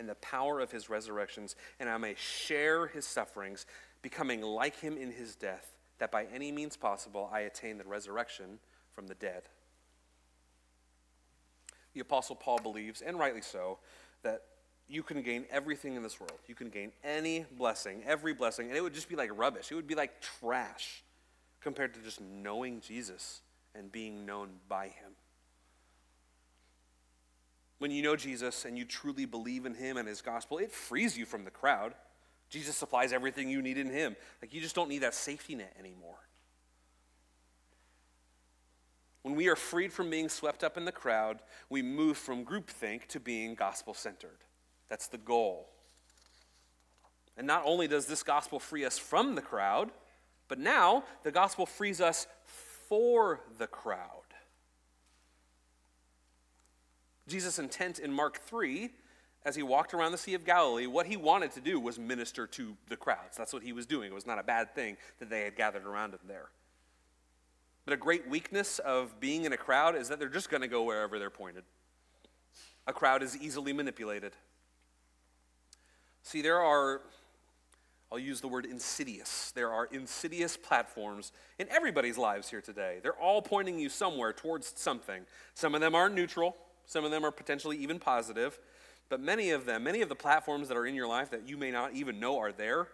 and 0.00 0.08
the 0.08 0.16
power 0.16 0.58
of 0.58 0.72
his 0.72 0.88
resurrections, 0.88 1.54
and 1.78 1.88
I 1.88 1.98
may 1.98 2.14
share 2.16 2.86
his 2.86 3.06
sufferings, 3.06 3.66
becoming 4.00 4.40
like 4.40 4.80
him 4.80 4.96
in 4.96 5.12
his 5.12 5.36
death, 5.36 5.76
that 5.98 6.10
by 6.10 6.24
any 6.34 6.50
means 6.50 6.76
possible 6.76 7.28
I 7.30 7.40
attain 7.40 7.76
the 7.76 7.84
resurrection 7.84 8.58
from 8.94 9.06
the 9.06 9.14
dead. 9.14 9.42
The 11.92 12.00
Apostle 12.00 12.34
Paul 12.34 12.58
believes, 12.62 13.02
and 13.02 13.18
rightly 13.18 13.42
so, 13.42 13.78
that 14.22 14.42
you 14.88 15.02
can 15.02 15.20
gain 15.22 15.44
everything 15.50 15.94
in 15.96 16.02
this 16.02 16.18
world. 16.18 16.38
You 16.46 16.54
can 16.54 16.70
gain 16.70 16.92
any 17.04 17.44
blessing, 17.58 18.02
every 18.06 18.32
blessing, 18.32 18.68
and 18.68 18.76
it 18.76 18.80
would 18.80 18.94
just 18.94 19.08
be 19.08 19.16
like 19.16 19.30
rubbish. 19.36 19.70
It 19.70 19.74
would 19.74 19.86
be 19.86 19.94
like 19.94 20.22
trash 20.40 21.04
compared 21.60 21.92
to 21.94 22.00
just 22.00 22.22
knowing 22.22 22.80
Jesus 22.80 23.42
and 23.74 23.92
being 23.92 24.24
known 24.24 24.48
by 24.66 24.86
him. 24.86 25.12
When 27.80 27.90
you 27.90 28.02
know 28.02 28.14
Jesus 28.14 28.66
and 28.66 28.76
you 28.76 28.84
truly 28.84 29.24
believe 29.24 29.64
in 29.64 29.74
him 29.74 29.96
and 29.96 30.06
his 30.06 30.20
gospel, 30.20 30.58
it 30.58 30.70
frees 30.70 31.16
you 31.16 31.24
from 31.24 31.46
the 31.46 31.50
crowd. 31.50 31.94
Jesus 32.50 32.76
supplies 32.76 33.10
everything 33.10 33.48
you 33.48 33.62
need 33.62 33.78
in 33.78 33.88
him. 33.88 34.16
Like 34.42 34.52
you 34.52 34.60
just 34.60 34.74
don't 34.74 34.90
need 34.90 34.98
that 34.98 35.14
safety 35.14 35.54
net 35.54 35.74
anymore. 35.78 36.18
When 39.22 39.34
we 39.34 39.48
are 39.48 39.56
freed 39.56 39.94
from 39.94 40.10
being 40.10 40.28
swept 40.28 40.62
up 40.62 40.76
in 40.76 40.84
the 40.84 40.92
crowd, 40.92 41.40
we 41.70 41.80
move 41.80 42.18
from 42.18 42.44
groupthink 42.44 43.06
to 43.08 43.18
being 43.18 43.54
gospel 43.54 43.94
centered. 43.94 44.44
That's 44.90 45.06
the 45.06 45.18
goal. 45.18 45.70
And 47.38 47.46
not 47.46 47.62
only 47.64 47.88
does 47.88 48.04
this 48.04 48.22
gospel 48.22 48.58
free 48.58 48.84
us 48.84 48.98
from 48.98 49.36
the 49.36 49.42
crowd, 49.42 49.90
but 50.48 50.58
now 50.58 51.04
the 51.22 51.32
gospel 51.32 51.64
frees 51.64 52.02
us 52.02 52.26
for 52.88 53.40
the 53.56 53.66
crowd. 53.66 54.29
Jesus' 57.30 57.58
intent 57.58 57.98
in 57.98 58.12
Mark 58.12 58.40
3, 58.40 58.90
as 59.44 59.56
he 59.56 59.62
walked 59.62 59.94
around 59.94 60.12
the 60.12 60.18
Sea 60.18 60.34
of 60.34 60.44
Galilee, 60.44 60.86
what 60.86 61.06
he 61.06 61.16
wanted 61.16 61.52
to 61.52 61.60
do 61.60 61.80
was 61.80 61.98
minister 61.98 62.46
to 62.48 62.76
the 62.88 62.96
crowds. 62.96 63.36
That's 63.36 63.52
what 63.52 63.62
he 63.62 63.72
was 63.72 63.86
doing. 63.86 64.10
It 64.10 64.14
was 64.14 64.26
not 64.26 64.38
a 64.38 64.42
bad 64.42 64.74
thing 64.74 64.96
that 65.18 65.30
they 65.30 65.42
had 65.42 65.56
gathered 65.56 65.86
around 65.86 66.12
him 66.12 66.20
there. 66.28 66.50
But 67.86 67.94
a 67.94 67.96
great 67.96 68.28
weakness 68.28 68.78
of 68.80 69.18
being 69.18 69.44
in 69.44 69.52
a 69.52 69.56
crowd 69.56 69.96
is 69.96 70.08
that 70.08 70.18
they're 70.18 70.28
just 70.28 70.50
going 70.50 70.60
to 70.60 70.68
go 70.68 70.82
wherever 70.82 71.18
they're 71.18 71.30
pointed. 71.30 71.64
A 72.86 72.92
crowd 72.92 73.22
is 73.22 73.36
easily 73.36 73.72
manipulated. 73.72 74.36
See, 76.22 76.42
there 76.42 76.60
are, 76.60 77.00
I'll 78.12 78.18
use 78.18 78.42
the 78.42 78.48
word 78.48 78.66
insidious. 78.66 79.52
There 79.52 79.70
are 79.70 79.86
insidious 79.86 80.56
platforms 80.56 81.32
in 81.58 81.66
everybody's 81.70 82.18
lives 82.18 82.50
here 82.50 82.60
today. 82.60 82.98
They're 83.02 83.18
all 83.18 83.40
pointing 83.40 83.78
you 83.78 83.88
somewhere 83.88 84.34
towards 84.34 84.72
something. 84.76 85.22
Some 85.54 85.74
of 85.74 85.80
them 85.80 85.94
are 85.94 86.10
neutral, 86.10 86.56
some 86.90 87.04
of 87.04 87.12
them 87.12 87.24
are 87.24 87.30
potentially 87.30 87.76
even 87.76 88.00
positive, 88.00 88.58
but 89.08 89.20
many 89.20 89.50
of 89.50 89.64
them, 89.64 89.84
many 89.84 90.02
of 90.02 90.08
the 90.08 90.16
platforms 90.16 90.66
that 90.66 90.76
are 90.76 90.86
in 90.86 90.96
your 90.96 91.06
life 91.06 91.30
that 91.30 91.48
you 91.48 91.56
may 91.56 91.70
not 91.70 91.94
even 91.94 92.18
know 92.18 92.36
are 92.40 92.50
there, 92.50 92.88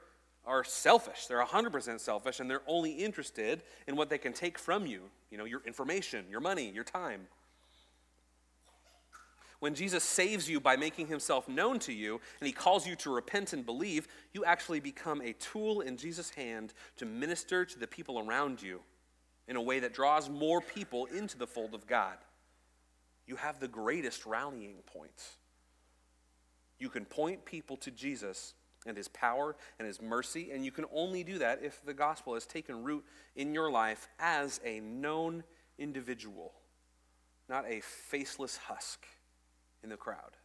are 0.45 0.63
selfish. 0.65 1.27
They're 1.27 1.43
100% 1.43 1.99
selfish, 1.99 2.39
and 2.39 2.51
they're 2.51 2.61
only 2.67 2.91
interested 2.91 3.63
in 3.87 3.97
what 3.97 4.11
they 4.11 4.19
can 4.19 4.35
take 4.35 4.59
from 4.59 4.85
you 4.85 5.05
you 5.31 5.39
know, 5.39 5.47
your 5.47 5.63
information, 5.67 6.27
your 6.31 6.41
money, 6.41 6.71
your 6.75 6.85
time. 6.85 7.23
When 9.61 9.75
Jesus 9.75 10.05
saves 10.05 10.47
you 10.47 10.61
by 10.61 10.77
making 10.77 11.07
himself 11.07 11.49
known 11.49 11.79
to 11.79 11.93
you 11.95 12.21
and 12.39 12.47
he 12.47 12.53
calls 12.53 12.87
you 12.87 12.97
to 12.97 13.15
repent 13.15 13.55
and 13.55 13.65
believe, 13.65 14.09
you 14.35 14.45
actually 14.45 14.81
become 14.81 15.23
a 15.23 15.33
tool 15.33 15.81
in 15.81 15.97
Jesus' 15.97 16.29
hand 16.29 16.75
to 16.99 17.07
minister 17.07 17.65
to 17.65 17.79
the 17.79 17.87
people 17.87 18.19
around 18.19 18.61
you 18.61 18.81
in 19.49 19.57
a 19.57 19.63
way 19.63 19.81
that 19.81 19.95
draws 19.95 20.29
more 20.29 20.61
people 20.61 21.07
into 21.07 21.39
the 21.39 21.47
fold 21.47 21.73
of 21.73 21.87
God 21.87 22.19
you 23.27 23.37
have 23.37 23.61
the 23.61 23.69
greatest 23.69 24.27
rallying 24.27 24.77
points. 24.87 25.37
You 26.79 26.89
can 26.89 27.05
point 27.05 27.45
people 27.45 27.77
to 27.79 27.91
Jesus 27.91 28.55
and 28.87 28.97
his 28.97 29.09
power 29.09 29.57
and 29.79 29.87
his 29.87 30.01
mercy, 30.01 30.51
and 30.53 30.65
you 30.65 30.71
can 30.71 30.85
only 30.93 31.25
do 31.25 31.39
that 31.39 31.61
if 31.63 31.85
the 31.85 31.95
gospel 31.95 32.35
has 32.35 32.47
taken 32.47 32.85
root 32.85 33.05
in 33.35 33.53
your 33.53 33.71
life 33.71 34.09
as 34.19 34.61
a 34.65 34.81
known 34.81 35.43
individual, 35.79 36.53
not 37.49 37.65
a 37.67 37.81
faceless 37.81 38.57
husk 38.57 39.07
in 39.83 39.91
the 39.91 39.97
crowd. 39.97 40.37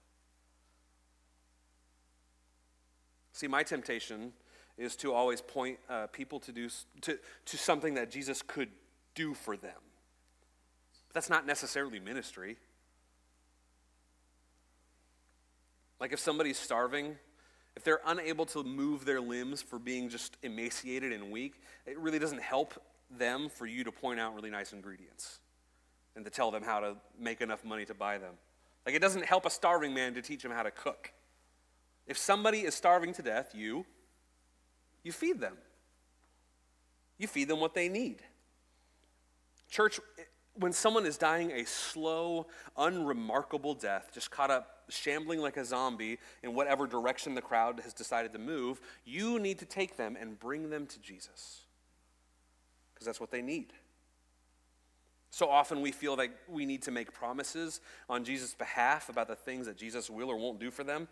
See, 3.33 3.47
my 3.47 3.63
temptation 3.63 4.33
is 4.77 4.95
to 4.97 5.13
always 5.13 5.41
point 5.41 5.77
uh, 5.89 6.07
people 6.07 6.39
to 6.39 6.51
do 6.51 6.69
to, 7.01 7.17
to 7.45 7.57
something 7.57 7.93
that 7.95 8.09
Jesus 8.09 8.41
could 8.41 8.69
do 9.15 9.33
for 9.33 9.55
them. 9.55 9.77
That's 11.13 11.29
not 11.29 11.45
necessarily 11.45 11.99
ministry. 11.99 12.57
Like 16.01 16.11
if 16.11 16.19
somebody's 16.19 16.57
starving, 16.57 17.15
if 17.75 17.83
they're 17.83 18.01
unable 18.07 18.47
to 18.47 18.63
move 18.63 19.05
their 19.05 19.21
limbs 19.21 19.61
for 19.61 19.77
being 19.77 20.09
just 20.09 20.35
emaciated 20.41 21.13
and 21.13 21.31
weak, 21.31 21.61
it 21.85 21.97
really 21.99 22.17
doesn't 22.17 22.41
help 22.41 22.73
them 23.09 23.49
for 23.49 23.67
you 23.67 23.83
to 23.83 23.91
point 23.91 24.19
out 24.19 24.33
really 24.33 24.49
nice 24.49 24.73
ingredients 24.73 25.39
and 26.15 26.25
to 26.25 26.31
tell 26.31 26.49
them 26.49 26.63
how 26.63 26.79
to 26.79 26.95
make 27.19 27.39
enough 27.39 27.63
money 27.63 27.85
to 27.85 27.93
buy 27.93 28.17
them. 28.17 28.33
Like 28.85 28.95
it 28.95 28.99
doesn't 28.99 29.25
help 29.25 29.45
a 29.45 29.51
starving 29.51 29.93
man 29.93 30.15
to 30.15 30.23
teach 30.23 30.43
him 30.43 30.51
how 30.51 30.63
to 30.63 30.71
cook. 30.71 31.13
If 32.07 32.17
somebody 32.17 32.61
is 32.61 32.73
starving 32.73 33.13
to 33.13 33.21
death, 33.21 33.53
you 33.53 33.85
you 35.03 35.11
feed 35.11 35.39
them. 35.39 35.53
You 37.19 37.27
feed 37.27 37.47
them 37.47 37.59
what 37.59 37.75
they 37.75 37.89
need. 37.89 38.21
Church, 39.69 39.99
when 40.55 40.73
someone 40.73 41.05
is 41.05 41.17
dying 41.17 41.51
a 41.51 41.65
slow, 41.65 42.47
unremarkable 42.77 43.73
death, 43.73 44.11
just 44.13 44.31
caught 44.31 44.51
up 44.51 44.83
shambling 44.89 45.39
like 45.39 45.57
a 45.57 45.63
zombie 45.63 46.19
in 46.43 46.53
whatever 46.53 46.85
direction 46.85 47.33
the 47.33 47.41
crowd 47.41 47.79
has 47.81 47.93
decided 47.93 48.33
to 48.33 48.39
move, 48.39 48.81
you 49.05 49.39
need 49.39 49.59
to 49.59 49.65
take 49.65 49.95
them 49.95 50.17
and 50.19 50.39
bring 50.39 50.69
them 50.69 50.85
to 50.87 50.99
Jesus. 50.99 51.61
Because 52.93 53.05
that's 53.05 53.19
what 53.19 53.31
they 53.31 53.41
need. 53.41 53.73
So 55.29 55.49
often 55.49 55.79
we 55.81 55.93
feel 55.93 56.17
like 56.17 56.31
we 56.49 56.65
need 56.65 56.81
to 56.83 56.91
make 56.91 57.13
promises 57.13 57.79
on 58.09 58.25
Jesus' 58.25 58.53
behalf 58.53 59.07
about 59.07 59.29
the 59.29 59.35
things 59.35 59.65
that 59.65 59.77
Jesus 59.77 60.09
will 60.09 60.29
or 60.29 60.37
won't 60.37 60.59
do 60.59 60.69
for 60.69 60.83
them. 60.83 61.07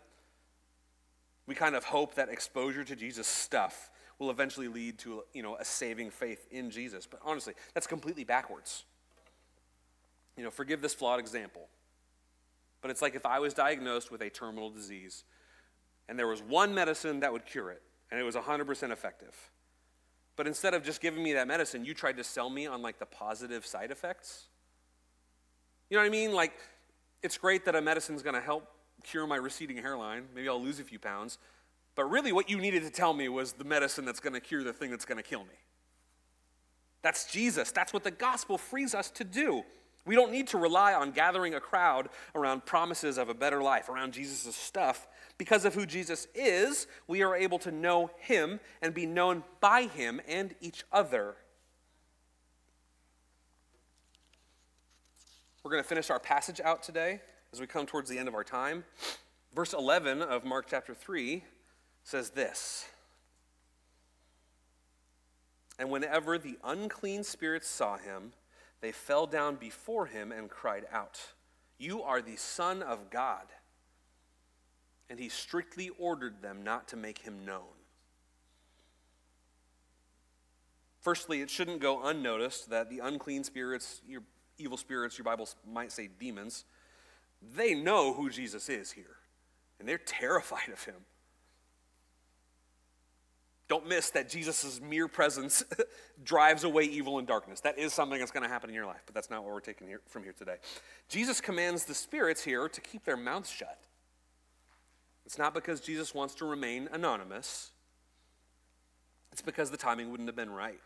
We 1.46 1.54
kind 1.54 1.74
of 1.74 1.84
hope 1.84 2.14
that 2.16 2.28
exposure 2.28 2.84
to 2.84 2.94
Jesus' 2.94 3.26
stuff 3.26 3.90
will 4.18 4.30
eventually 4.30 4.68
lead 4.68 4.98
to 4.98 5.24
you 5.32 5.42
know, 5.42 5.56
a 5.56 5.64
saving 5.64 6.10
faith 6.10 6.46
in 6.50 6.70
Jesus. 6.70 7.06
But 7.06 7.20
honestly, 7.24 7.54
that's 7.72 7.86
completely 7.86 8.24
backwards. 8.24 8.84
You 10.36 10.44
know, 10.44 10.50
forgive 10.50 10.80
this 10.80 10.94
flawed 10.94 11.20
example. 11.20 11.68
But 12.80 12.90
it's 12.90 13.02
like 13.02 13.14
if 13.14 13.26
I 13.26 13.38
was 13.38 13.54
diagnosed 13.54 14.10
with 14.10 14.22
a 14.22 14.30
terminal 14.30 14.70
disease 14.70 15.24
and 16.08 16.18
there 16.18 16.26
was 16.26 16.42
one 16.42 16.74
medicine 16.74 17.20
that 17.20 17.32
would 17.32 17.46
cure 17.46 17.70
it 17.70 17.82
and 18.10 18.18
it 18.18 18.24
was 18.24 18.34
100% 18.34 18.90
effective. 18.90 19.34
But 20.36 20.46
instead 20.46 20.74
of 20.74 20.82
just 20.82 21.00
giving 21.00 21.22
me 21.22 21.34
that 21.34 21.46
medicine, 21.46 21.84
you 21.84 21.92
tried 21.92 22.16
to 22.16 22.24
sell 22.24 22.48
me 22.48 22.66
on 22.66 22.80
like 22.80 22.98
the 22.98 23.06
positive 23.06 23.66
side 23.66 23.90
effects. 23.90 24.46
You 25.90 25.96
know 25.96 26.02
what 26.02 26.06
I 26.06 26.10
mean? 26.10 26.32
Like, 26.32 26.54
it's 27.22 27.36
great 27.36 27.64
that 27.66 27.74
a 27.74 27.82
medicine's 27.82 28.22
gonna 28.22 28.40
help 28.40 28.66
cure 29.02 29.26
my 29.26 29.36
receding 29.36 29.76
hairline. 29.76 30.24
Maybe 30.34 30.48
I'll 30.48 30.62
lose 30.62 30.80
a 30.80 30.84
few 30.84 30.98
pounds. 30.98 31.38
But 31.94 32.04
really, 32.04 32.32
what 32.32 32.48
you 32.48 32.58
needed 32.58 32.84
to 32.84 32.90
tell 32.90 33.12
me 33.12 33.28
was 33.28 33.52
the 33.52 33.64
medicine 33.64 34.04
that's 34.04 34.20
gonna 34.20 34.40
cure 34.40 34.62
the 34.62 34.72
thing 34.72 34.90
that's 34.90 35.04
gonna 35.04 35.22
kill 35.22 35.44
me. 35.44 35.58
That's 37.02 37.30
Jesus. 37.30 37.72
That's 37.72 37.92
what 37.92 38.04
the 38.04 38.10
gospel 38.10 38.56
frees 38.56 38.94
us 38.94 39.10
to 39.10 39.24
do. 39.24 39.64
We 40.06 40.14
don't 40.14 40.32
need 40.32 40.48
to 40.48 40.58
rely 40.58 40.94
on 40.94 41.10
gathering 41.10 41.54
a 41.54 41.60
crowd 41.60 42.08
around 42.34 42.64
promises 42.64 43.18
of 43.18 43.28
a 43.28 43.34
better 43.34 43.62
life, 43.62 43.88
around 43.88 44.12
Jesus' 44.12 44.56
stuff. 44.56 45.06
Because 45.36 45.64
of 45.64 45.74
who 45.74 45.84
Jesus 45.86 46.26
is, 46.34 46.86
we 47.06 47.22
are 47.22 47.36
able 47.36 47.58
to 47.60 47.70
know 47.70 48.10
him 48.18 48.60
and 48.80 48.94
be 48.94 49.06
known 49.06 49.44
by 49.60 49.82
him 49.82 50.20
and 50.26 50.54
each 50.60 50.84
other. 50.90 51.36
We're 55.62 55.70
going 55.70 55.82
to 55.82 55.88
finish 55.88 56.08
our 56.08 56.18
passage 56.18 56.60
out 56.60 56.82
today 56.82 57.20
as 57.52 57.60
we 57.60 57.66
come 57.66 57.84
towards 57.84 58.08
the 58.08 58.18
end 58.18 58.28
of 58.28 58.34
our 58.34 58.44
time. 58.44 58.84
Verse 59.54 59.74
11 59.74 60.22
of 60.22 60.44
Mark 60.44 60.66
chapter 60.68 60.94
3 60.94 61.44
says 62.02 62.30
this 62.30 62.86
And 65.78 65.90
whenever 65.90 66.38
the 66.38 66.56
unclean 66.64 67.24
spirits 67.24 67.68
saw 67.68 67.98
him, 67.98 68.32
they 68.80 68.92
fell 68.92 69.26
down 69.26 69.56
before 69.56 70.06
him 70.06 70.32
and 70.32 70.48
cried 70.48 70.86
out, 70.92 71.20
You 71.78 72.02
are 72.02 72.22
the 72.22 72.36
Son 72.36 72.82
of 72.82 73.10
God 73.10 73.46
and 75.10 75.18
he 75.18 75.28
strictly 75.28 75.90
ordered 75.98 76.40
them 76.40 76.62
not 76.62 76.86
to 76.88 76.96
make 76.96 77.18
him 77.18 77.44
known. 77.44 77.74
Firstly, 81.00 81.40
it 81.40 81.50
shouldn't 81.50 81.80
go 81.80 82.06
unnoticed 82.06 82.70
that 82.70 82.88
the 82.88 83.00
unclean 83.00 83.42
spirits, 83.42 84.00
your 84.06 84.22
evil 84.56 84.76
spirits, 84.76 85.18
your 85.18 85.24
Bible 85.24 85.48
might 85.66 85.90
say 85.90 86.08
demons, 86.20 86.64
they 87.54 87.74
know 87.74 88.12
who 88.12 88.30
Jesus 88.30 88.68
is 88.68 88.92
here, 88.92 89.16
and 89.80 89.88
they're 89.88 89.98
terrified 90.06 90.68
of 90.72 90.84
him. 90.84 90.94
Don't 93.70 93.86
miss 93.86 94.10
that 94.10 94.28
Jesus' 94.28 94.80
mere 94.80 95.06
presence 95.06 95.62
drives 96.24 96.64
away 96.64 96.82
evil 96.82 97.20
and 97.20 97.28
darkness. 97.28 97.60
That 97.60 97.78
is 97.78 97.92
something 97.92 98.18
that's 98.18 98.32
going 98.32 98.42
to 98.42 98.48
happen 98.48 98.68
in 98.68 98.74
your 98.74 98.84
life, 98.84 99.02
but 99.06 99.14
that's 99.14 99.30
not 99.30 99.44
what 99.44 99.52
we're 99.52 99.60
taking 99.60 99.86
here, 99.86 100.00
from 100.08 100.24
here 100.24 100.34
today. 100.36 100.56
Jesus 101.08 101.40
commands 101.40 101.84
the 101.84 101.94
spirits 101.94 102.42
here 102.42 102.68
to 102.68 102.80
keep 102.80 103.04
their 103.04 103.16
mouths 103.16 103.48
shut. 103.48 103.78
It's 105.24 105.38
not 105.38 105.54
because 105.54 105.80
Jesus 105.80 106.12
wants 106.12 106.34
to 106.34 106.46
remain 106.46 106.88
anonymous, 106.92 107.70
it's 109.30 109.40
because 109.40 109.70
the 109.70 109.76
timing 109.76 110.10
wouldn't 110.10 110.28
have 110.28 110.34
been 110.34 110.50
right. 110.50 110.80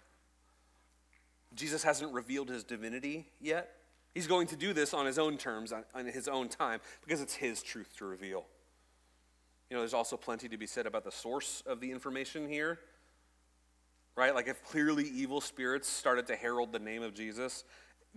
Jesus 1.54 1.82
hasn't 1.84 2.12
revealed 2.12 2.50
his 2.50 2.64
divinity 2.64 3.28
yet. 3.40 3.76
He's 4.12 4.26
going 4.26 4.46
to 4.48 4.56
do 4.56 4.74
this 4.74 4.92
on 4.92 5.06
his 5.06 5.18
own 5.18 5.38
terms, 5.38 5.72
on, 5.72 6.04
his 6.04 6.28
own 6.28 6.50
time, 6.50 6.80
because 7.02 7.22
it's 7.22 7.34
his 7.34 7.62
truth 7.62 7.96
to 7.96 8.04
reveal. 8.04 8.44
You 9.74 9.78
know, 9.78 9.82
there's 9.82 9.92
also 9.92 10.16
plenty 10.16 10.48
to 10.50 10.56
be 10.56 10.68
said 10.68 10.86
about 10.86 11.02
the 11.02 11.10
source 11.10 11.64
of 11.66 11.80
the 11.80 11.90
information 11.90 12.48
here. 12.48 12.78
Right? 14.14 14.32
Like, 14.32 14.46
if 14.46 14.62
clearly 14.62 15.02
evil 15.02 15.40
spirits 15.40 15.88
started 15.88 16.28
to 16.28 16.36
herald 16.36 16.70
the 16.70 16.78
name 16.78 17.02
of 17.02 17.12
Jesus, 17.12 17.64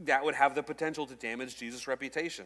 that 0.04 0.24
would 0.24 0.36
have 0.36 0.54
the 0.54 0.62
potential 0.62 1.08
to 1.08 1.15
damage 1.15 1.58
Jesus' 1.58 1.88
reputation. 1.88 2.46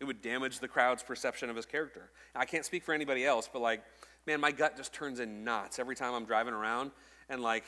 It 0.00 0.04
would 0.04 0.20
damage 0.20 0.58
the 0.58 0.68
crowd's 0.68 1.02
perception 1.02 1.48
of 1.48 1.56
his 1.56 1.64
character. 1.64 2.10
I 2.34 2.44
can't 2.44 2.66
speak 2.66 2.82
for 2.82 2.92
anybody 2.92 3.24
else, 3.24 3.48
but 3.50 3.62
like, 3.62 3.82
man, 4.26 4.38
my 4.38 4.52
gut 4.52 4.76
just 4.76 4.92
turns 4.92 5.18
in 5.18 5.42
knots 5.42 5.78
every 5.78 5.96
time 5.96 6.12
I'm 6.12 6.26
driving 6.26 6.52
around 6.52 6.90
and 7.30 7.40
like, 7.40 7.64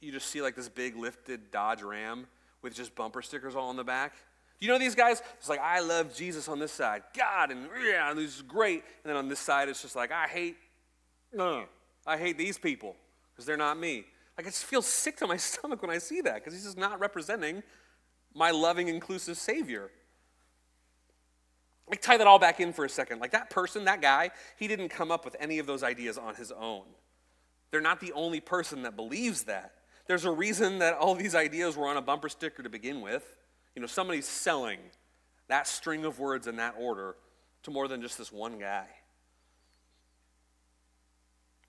you 0.00 0.12
just 0.12 0.28
see 0.28 0.40
like 0.40 0.54
this 0.54 0.68
big 0.68 0.94
lifted 0.94 1.50
Dodge 1.50 1.82
Ram 1.82 2.28
with 2.62 2.76
just 2.76 2.94
bumper 2.94 3.22
stickers 3.22 3.56
all 3.56 3.70
on 3.70 3.76
the 3.76 3.82
back. 3.82 4.14
Do 4.58 4.66
you 4.66 4.72
know 4.72 4.78
these 4.78 4.94
guys? 4.94 5.22
It's 5.38 5.48
like, 5.48 5.60
I 5.60 5.80
love 5.80 6.14
Jesus 6.14 6.48
on 6.48 6.58
this 6.58 6.72
side, 6.72 7.02
God, 7.16 7.50
and 7.50 7.68
yeah, 7.86 8.12
this 8.14 8.36
is 8.36 8.42
great. 8.42 8.84
And 9.04 9.10
then 9.10 9.16
on 9.16 9.28
this 9.28 9.40
side, 9.40 9.68
it's 9.68 9.82
just 9.82 9.94
like, 9.94 10.10
I 10.12 10.26
hate, 10.26 10.56
uh, 11.38 11.62
I 12.06 12.16
hate 12.16 12.38
these 12.38 12.56
people 12.56 12.96
because 13.32 13.44
they're 13.44 13.56
not 13.58 13.78
me. 13.78 14.06
Like, 14.36 14.46
I 14.46 14.50
just 14.50 14.64
feel 14.64 14.82
sick 14.82 15.16
to 15.18 15.26
my 15.26 15.36
stomach 15.36 15.82
when 15.82 15.90
I 15.90 15.98
see 15.98 16.22
that 16.22 16.36
because 16.36 16.54
he's 16.54 16.64
just 16.64 16.78
not 16.78 16.98
representing 17.00 17.62
my 18.34 18.50
loving, 18.50 18.88
inclusive 18.88 19.36
Savior. 19.36 19.90
Like, 21.88 22.00
tie 22.00 22.16
that 22.16 22.26
all 22.26 22.38
back 22.38 22.58
in 22.58 22.72
for 22.72 22.84
a 22.84 22.88
second. 22.88 23.20
Like, 23.20 23.32
that 23.32 23.50
person, 23.50 23.84
that 23.84 24.00
guy, 24.00 24.30
he 24.58 24.68
didn't 24.68 24.88
come 24.88 25.10
up 25.10 25.24
with 25.24 25.36
any 25.38 25.58
of 25.58 25.66
those 25.66 25.82
ideas 25.82 26.18
on 26.18 26.34
his 26.34 26.50
own. 26.50 26.84
They're 27.70 27.80
not 27.80 28.00
the 28.00 28.12
only 28.12 28.40
person 28.40 28.82
that 28.82 28.96
believes 28.96 29.44
that. 29.44 29.72
There's 30.06 30.24
a 30.24 30.30
reason 30.30 30.78
that 30.78 30.94
all 30.94 31.14
these 31.14 31.34
ideas 31.34 31.76
were 31.76 31.88
on 31.88 31.96
a 31.96 32.02
bumper 32.02 32.28
sticker 32.28 32.62
to 32.62 32.68
begin 32.68 33.00
with. 33.00 33.36
You 33.76 33.82
know, 33.82 33.86
somebody's 33.86 34.26
selling 34.26 34.80
that 35.46 35.68
string 35.68 36.04
of 36.04 36.18
words 36.18 36.48
in 36.48 36.56
that 36.56 36.74
order 36.76 37.14
to 37.62 37.70
more 37.70 37.86
than 37.86 38.02
just 38.02 38.18
this 38.18 38.32
one 38.32 38.58
guy. 38.58 38.86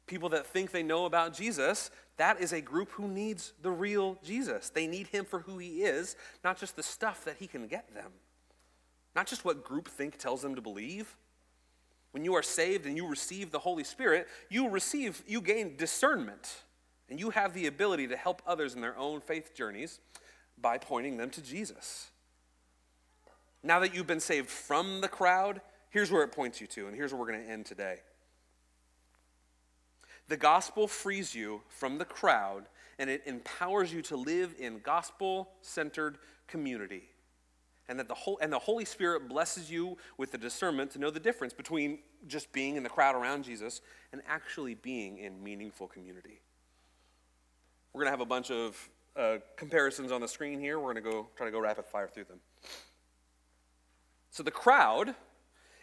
People 0.07 0.29
that 0.29 0.47
think 0.47 0.71
they 0.71 0.81
know 0.81 1.05
about 1.05 1.35
Jesus, 1.35 1.91
that 2.15 2.41
is 2.41 2.53
a 2.53 2.61
group 2.61 2.89
who 2.91 3.07
needs 3.07 3.53
the 3.61 3.69
real 3.69 4.17
Jesus. 4.23 4.69
They 4.69 4.87
need 4.87 5.07
him 5.07 5.25
for 5.25 5.41
who 5.41 5.59
he 5.59 5.83
is, 5.83 6.15
not 6.43 6.57
just 6.57 6.75
the 6.75 6.81
stuff 6.81 7.23
that 7.25 7.35
he 7.37 7.45
can 7.45 7.67
get 7.67 7.93
them 7.93 8.13
not 9.17 9.25
just 9.25 9.43
what 9.43 9.65
groupthink 9.65 10.15
tells 10.17 10.43
them 10.43 10.53
to 10.53 10.61
believe. 10.61 11.17
When 12.11 12.23
you 12.23 12.35
are 12.35 12.43
saved 12.43 12.85
and 12.85 12.95
you 12.95 13.07
receive 13.07 13.49
the 13.49 13.57
Holy 13.57 13.83
Spirit, 13.83 14.27
you 14.47 14.69
receive, 14.69 15.23
you 15.25 15.41
gain 15.41 15.75
discernment, 15.75 16.61
and 17.09 17.19
you 17.19 17.31
have 17.31 17.55
the 17.55 17.65
ability 17.65 18.07
to 18.09 18.15
help 18.15 18.43
others 18.45 18.75
in 18.75 18.81
their 18.81 18.95
own 18.95 19.19
faith 19.19 19.55
journeys 19.55 19.99
by 20.59 20.77
pointing 20.77 21.17
them 21.17 21.29
to 21.31 21.41
Jesus. 21.41 22.09
Now 23.63 23.79
that 23.79 23.93
you've 23.93 24.07
been 24.07 24.19
saved 24.19 24.49
from 24.49 25.01
the 25.01 25.07
crowd, 25.07 25.61
here's 25.89 26.11
where 26.11 26.23
it 26.23 26.31
points 26.31 26.61
you 26.61 26.67
to, 26.67 26.87
and 26.87 26.95
here's 26.95 27.11
where 27.11 27.19
we're 27.19 27.31
going 27.31 27.43
to 27.43 27.51
end 27.51 27.65
today. 27.65 27.97
The 30.27 30.37
gospel 30.37 30.87
frees 30.87 31.33
you 31.33 31.61
from 31.69 31.97
the 31.97 32.05
crowd 32.05 32.65
and 32.99 33.09
it 33.09 33.23
empowers 33.25 33.93
you 33.93 34.01
to 34.03 34.17
live 34.17 34.55
in 34.59 34.79
gospel 34.79 35.49
centered 35.61 36.17
community 36.47 37.09
and 37.89 37.99
that 37.99 38.07
the 38.07 38.13
whole 38.13 38.37
and 38.41 38.51
the 38.51 38.59
Holy 38.59 38.85
Spirit 38.85 39.29
blesses 39.29 39.71
you 39.71 39.97
with 40.17 40.31
the 40.31 40.37
discernment 40.37 40.91
to 40.91 40.99
know 40.99 41.09
the 41.09 41.19
difference 41.19 41.53
between 41.53 41.99
just 42.27 42.51
being 42.51 42.75
in 42.75 42.83
the 42.83 42.89
crowd 42.89 43.15
around 43.15 43.43
Jesus 43.43 43.81
and 44.11 44.21
actually 44.27 44.73
being 44.75 45.17
in 45.19 45.41
meaningful 45.41 45.87
community. 45.87 46.41
We're 47.93 48.01
going 48.01 48.07
to 48.07 48.11
have 48.11 48.21
a 48.21 48.25
bunch 48.25 48.51
of 48.51 48.89
uh, 49.17 49.37
comparisons 49.55 50.11
on 50.11 50.21
the 50.21 50.27
screen 50.27 50.59
here. 50.59 50.79
We're 50.79 50.93
going 50.93 51.03
to 51.03 51.09
go 51.09 51.27
try 51.35 51.45
to 51.45 51.51
go 51.51 51.59
rapid 51.59 51.85
fire 51.85 52.07
through 52.07 52.25
them. 52.25 52.39
So 54.29 54.43
the 54.43 54.51
crowd 54.51 55.15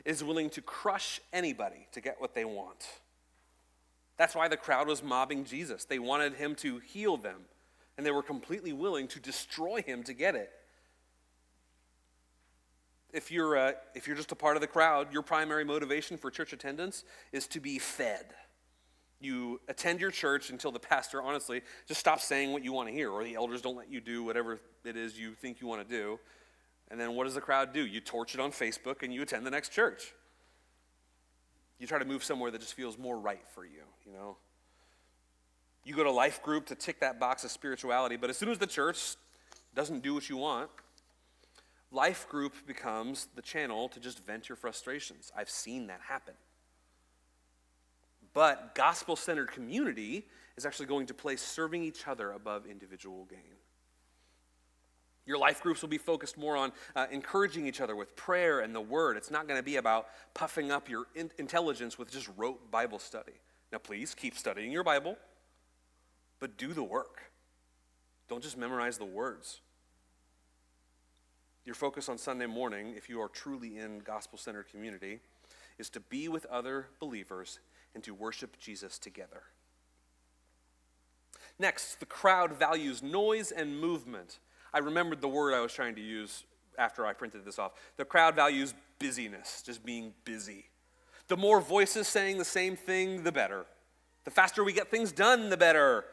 is 0.04 0.22
willing 0.22 0.50
to 0.50 0.62
crush 0.62 1.20
anybody 1.32 1.88
to 1.92 2.00
get 2.00 2.20
what 2.20 2.34
they 2.34 2.44
want. 2.44 2.86
That's 4.16 4.34
why 4.34 4.48
the 4.48 4.56
crowd 4.56 4.86
was 4.86 5.02
mobbing 5.02 5.44
Jesus. 5.44 5.84
They 5.84 5.98
wanted 5.98 6.34
him 6.34 6.54
to 6.56 6.78
heal 6.78 7.16
them, 7.16 7.46
and 7.96 8.06
they 8.06 8.12
were 8.12 8.22
completely 8.22 8.72
willing 8.72 9.08
to 9.08 9.18
destroy 9.18 9.82
him 9.82 10.04
to 10.04 10.12
get 10.12 10.36
it 10.36 10.52
if 13.14 13.30
you're, 13.30 13.56
uh, 13.56 13.72
if 13.94 14.06
you're 14.06 14.16
just 14.16 14.32
a 14.32 14.36
part 14.36 14.56
of 14.56 14.60
the 14.60 14.66
crowd, 14.66 15.12
your 15.12 15.22
primary 15.22 15.64
motivation 15.64 16.18
for 16.18 16.30
church 16.30 16.52
attendance 16.52 17.04
is 17.32 17.46
to 17.46 17.60
be 17.60 17.78
fed. 17.78 18.26
You 19.24 19.60
attend 19.68 20.00
your 20.00 20.10
church 20.10 20.50
until 20.50 20.70
the 20.70 20.78
pastor, 20.78 21.22
honestly, 21.22 21.62
just 21.86 22.00
stops 22.00 22.24
saying 22.24 22.52
what 22.52 22.62
you 22.62 22.72
want 22.72 22.88
to 22.88 22.94
hear, 22.94 23.10
or 23.10 23.24
the 23.24 23.34
elders 23.34 23.62
don't 23.62 23.76
let 23.76 23.90
you 23.90 24.00
do 24.00 24.22
whatever 24.22 24.60
it 24.84 24.96
is 24.96 25.18
you 25.18 25.32
think 25.32 25.60
you 25.60 25.66
want 25.66 25.86
to 25.86 25.94
do. 25.94 26.18
And 26.90 27.00
then 27.00 27.14
what 27.14 27.24
does 27.24 27.34
the 27.34 27.40
crowd 27.40 27.72
do? 27.72 27.84
You 27.84 28.00
torch 28.00 28.34
it 28.34 28.40
on 28.40 28.52
Facebook 28.52 29.02
and 29.02 29.12
you 29.12 29.22
attend 29.22 29.46
the 29.46 29.50
next 29.50 29.70
church. 29.70 30.12
You 31.78 31.86
try 31.86 31.98
to 31.98 32.04
move 32.04 32.22
somewhere 32.22 32.50
that 32.50 32.60
just 32.60 32.74
feels 32.74 32.98
more 32.98 33.18
right 33.18 33.42
for 33.54 33.64
you, 33.64 33.82
you 34.06 34.12
know? 34.12 34.36
You 35.84 35.94
go 35.94 36.04
to 36.04 36.10
life 36.10 36.42
group 36.42 36.66
to 36.66 36.74
tick 36.74 37.00
that 37.00 37.18
box 37.18 37.44
of 37.44 37.50
spirituality, 37.50 38.16
but 38.16 38.30
as 38.30 38.36
soon 38.36 38.50
as 38.50 38.58
the 38.58 38.66
church 38.66 39.16
doesn't 39.74 40.02
do 40.02 40.14
what 40.14 40.28
you 40.28 40.36
want, 40.36 40.70
Life 41.94 42.28
group 42.28 42.54
becomes 42.66 43.28
the 43.36 43.40
channel 43.40 43.88
to 43.90 44.00
just 44.00 44.18
vent 44.26 44.48
your 44.48 44.56
frustrations. 44.56 45.30
I've 45.36 45.48
seen 45.48 45.86
that 45.86 46.00
happen. 46.08 46.34
But 48.34 48.74
gospel 48.74 49.16
centered 49.16 49.52
community 49.52 50.26
is 50.56 50.66
actually 50.66 50.86
going 50.86 51.06
to 51.06 51.14
place 51.14 51.40
serving 51.40 51.82
each 51.84 52.06
other 52.06 52.32
above 52.32 52.66
individual 52.66 53.24
gain. 53.30 53.38
Your 55.26 55.38
life 55.38 55.62
groups 55.62 55.80
will 55.80 55.88
be 55.88 55.98
focused 55.98 56.36
more 56.36 56.56
on 56.56 56.72
uh, 56.94 57.06
encouraging 57.10 57.66
each 57.66 57.80
other 57.80 57.96
with 57.96 58.14
prayer 58.14 58.60
and 58.60 58.74
the 58.74 58.80
word. 58.80 59.16
It's 59.16 59.30
not 59.30 59.48
going 59.48 59.58
to 59.58 59.64
be 59.64 59.76
about 59.76 60.08
puffing 60.34 60.70
up 60.70 60.90
your 60.90 61.06
in- 61.14 61.30
intelligence 61.38 61.96
with 61.96 62.10
just 62.10 62.28
rote 62.36 62.70
Bible 62.70 62.98
study. 62.98 63.32
Now, 63.72 63.78
please 63.78 64.14
keep 64.14 64.36
studying 64.36 64.70
your 64.70 64.84
Bible, 64.84 65.16
but 66.40 66.58
do 66.58 66.74
the 66.74 66.82
work. 66.82 67.22
Don't 68.28 68.42
just 68.42 68.58
memorize 68.58 68.98
the 68.98 69.04
words. 69.04 69.60
Your 71.64 71.74
focus 71.74 72.10
on 72.10 72.18
Sunday 72.18 72.46
morning, 72.46 72.92
if 72.94 73.08
you 73.08 73.22
are 73.22 73.28
truly 73.28 73.78
in 73.78 74.00
gospel 74.00 74.38
centered 74.38 74.68
community, 74.68 75.20
is 75.78 75.88
to 75.90 76.00
be 76.00 76.28
with 76.28 76.44
other 76.46 76.88
believers 77.00 77.60
and 77.94 78.02
to 78.04 78.14
worship 78.14 78.58
Jesus 78.58 78.98
together. 78.98 79.42
Next, 81.58 82.00
the 82.00 82.06
crowd 82.06 82.52
values 82.58 83.02
noise 83.02 83.50
and 83.50 83.78
movement. 83.78 84.38
I 84.72 84.78
remembered 84.78 85.20
the 85.20 85.28
word 85.28 85.54
I 85.54 85.60
was 85.60 85.72
trying 85.72 85.94
to 85.94 86.00
use 86.00 86.44
after 86.78 87.06
I 87.06 87.12
printed 87.12 87.44
this 87.44 87.58
off. 87.58 87.72
The 87.96 88.04
crowd 88.04 88.34
values 88.34 88.74
busyness, 88.98 89.62
just 89.64 89.84
being 89.84 90.12
busy. 90.24 90.66
The 91.28 91.36
more 91.36 91.60
voices 91.60 92.08
saying 92.08 92.38
the 92.38 92.44
same 92.44 92.76
thing, 92.76 93.22
the 93.22 93.32
better. 93.32 93.66
The 94.24 94.30
faster 94.30 94.64
we 94.64 94.72
get 94.72 94.90
things 94.90 95.12
done, 95.12 95.48
the 95.48 95.56
better. 95.56 96.04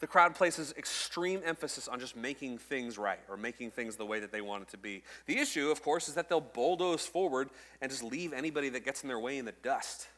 The 0.00 0.06
crowd 0.06 0.34
places 0.34 0.72
extreme 0.78 1.42
emphasis 1.44 1.86
on 1.86 2.00
just 2.00 2.16
making 2.16 2.56
things 2.56 2.96
right 2.96 3.20
or 3.28 3.36
making 3.36 3.72
things 3.72 3.96
the 3.96 4.06
way 4.06 4.18
that 4.20 4.32
they 4.32 4.40
want 4.40 4.62
it 4.62 4.68
to 4.70 4.78
be. 4.78 5.02
The 5.26 5.38
issue, 5.38 5.70
of 5.70 5.82
course, 5.82 6.08
is 6.08 6.14
that 6.14 6.30
they'll 6.30 6.40
bulldoze 6.40 7.06
forward 7.06 7.50
and 7.82 7.90
just 7.90 8.02
leave 8.02 8.32
anybody 8.32 8.70
that 8.70 8.84
gets 8.84 9.02
in 9.02 9.08
their 9.08 9.18
way 9.18 9.36
in 9.36 9.44
the 9.44 9.52
dust. 9.62 10.08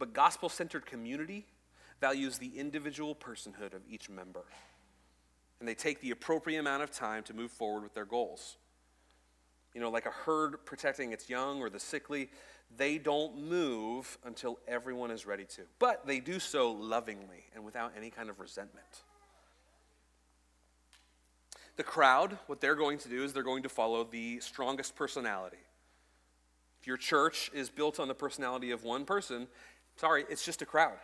But 0.00 0.14
gospel 0.14 0.48
centered 0.48 0.86
community 0.86 1.44
values 2.00 2.38
the 2.38 2.58
individual 2.58 3.14
personhood 3.14 3.74
of 3.74 3.82
each 3.88 4.08
member. 4.08 4.44
And 5.60 5.68
they 5.68 5.74
take 5.74 6.00
the 6.00 6.10
appropriate 6.10 6.58
amount 6.58 6.82
of 6.82 6.90
time 6.90 7.22
to 7.24 7.34
move 7.34 7.50
forward 7.50 7.82
with 7.82 7.92
their 7.92 8.06
goals. 8.06 8.56
You 9.74 9.80
know, 9.82 9.90
like 9.90 10.06
a 10.06 10.10
herd 10.10 10.64
protecting 10.64 11.12
its 11.12 11.28
young 11.28 11.60
or 11.60 11.68
the 11.68 11.78
sickly, 11.78 12.30
they 12.74 12.96
don't 12.96 13.36
move 13.46 14.16
until 14.24 14.58
everyone 14.66 15.10
is 15.10 15.26
ready 15.26 15.44
to. 15.44 15.62
But 15.78 16.06
they 16.06 16.18
do 16.18 16.40
so 16.40 16.72
lovingly 16.72 17.44
and 17.54 17.62
without 17.62 17.92
any 17.94 18.08
kind 18.08 18.30
of 18.30 18.40
resentment. 18.40 19.02
The 21.76 21.82
crowd, 21.82 22.38
what 22.46 22.62
they're 22.62 22.74
going 22.74 22.96
to 22.98 23.08
do 23.10 23.22
is 23.22 23.34
they're 23.34 23.42
going 23.42 23.64
to 23.64 23.68
follow 23.68 24.04
the 24.04 24.40
strongest 24.40 24.96
personality. 24.96 25.58
If 26.80 26.86
your 26.86 26.96
church 26.96 27.50
is 27.52 27.68
built 27.68 28.00
on 28.00 28.08
the 28.08 28.14
personality 28.14 28.70
of 28.70 28.84
one 28.84 29.04
person, 29.04 29.48
sorry, 30.00 30.24
it's 30.30 30.44
just 30.44 30.62
a 30.62 30.66
crowd. 30.66 30.96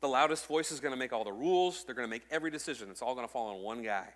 The 0.00 0.08
loudest 0.08 0.46
voice 0.46 0.72
is 0.72 0.80
going 0.80 0.92
to 0.92 0.98
make 0.98 1.12
all 1.12 1.24
the 1.24 1.32
rules, 1.32 1.84
they're 1.84 1.94
going 1.94 2.06
to 2.06 2.10
make 2.10 2.24
every 2.30 2.50
decision. 2.50 2.88
It's 2.90 3.00
all 3.00 3.14
going 3.14 3.26
to 3.26 3.32
fall 3.32 3.54
on 3.54 3.62
one 3.62 3.82
guy. 3.82 4.08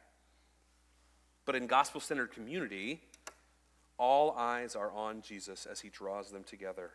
But 1.44 1.54
in 1.54 1.66
gospel 1.66 2.00
centered 2.00 2.32
community, 2.32 3.00
all 3.96 4.32
eyes 4.36 4.76
are 4.76 4.90
on 4.92 5.22
Jesus 5.22 5.64
as 5.64 5.80
he 5.80 5.88
draws 5.88 6.30
them 6.30 6.44
together. 6.44 6.90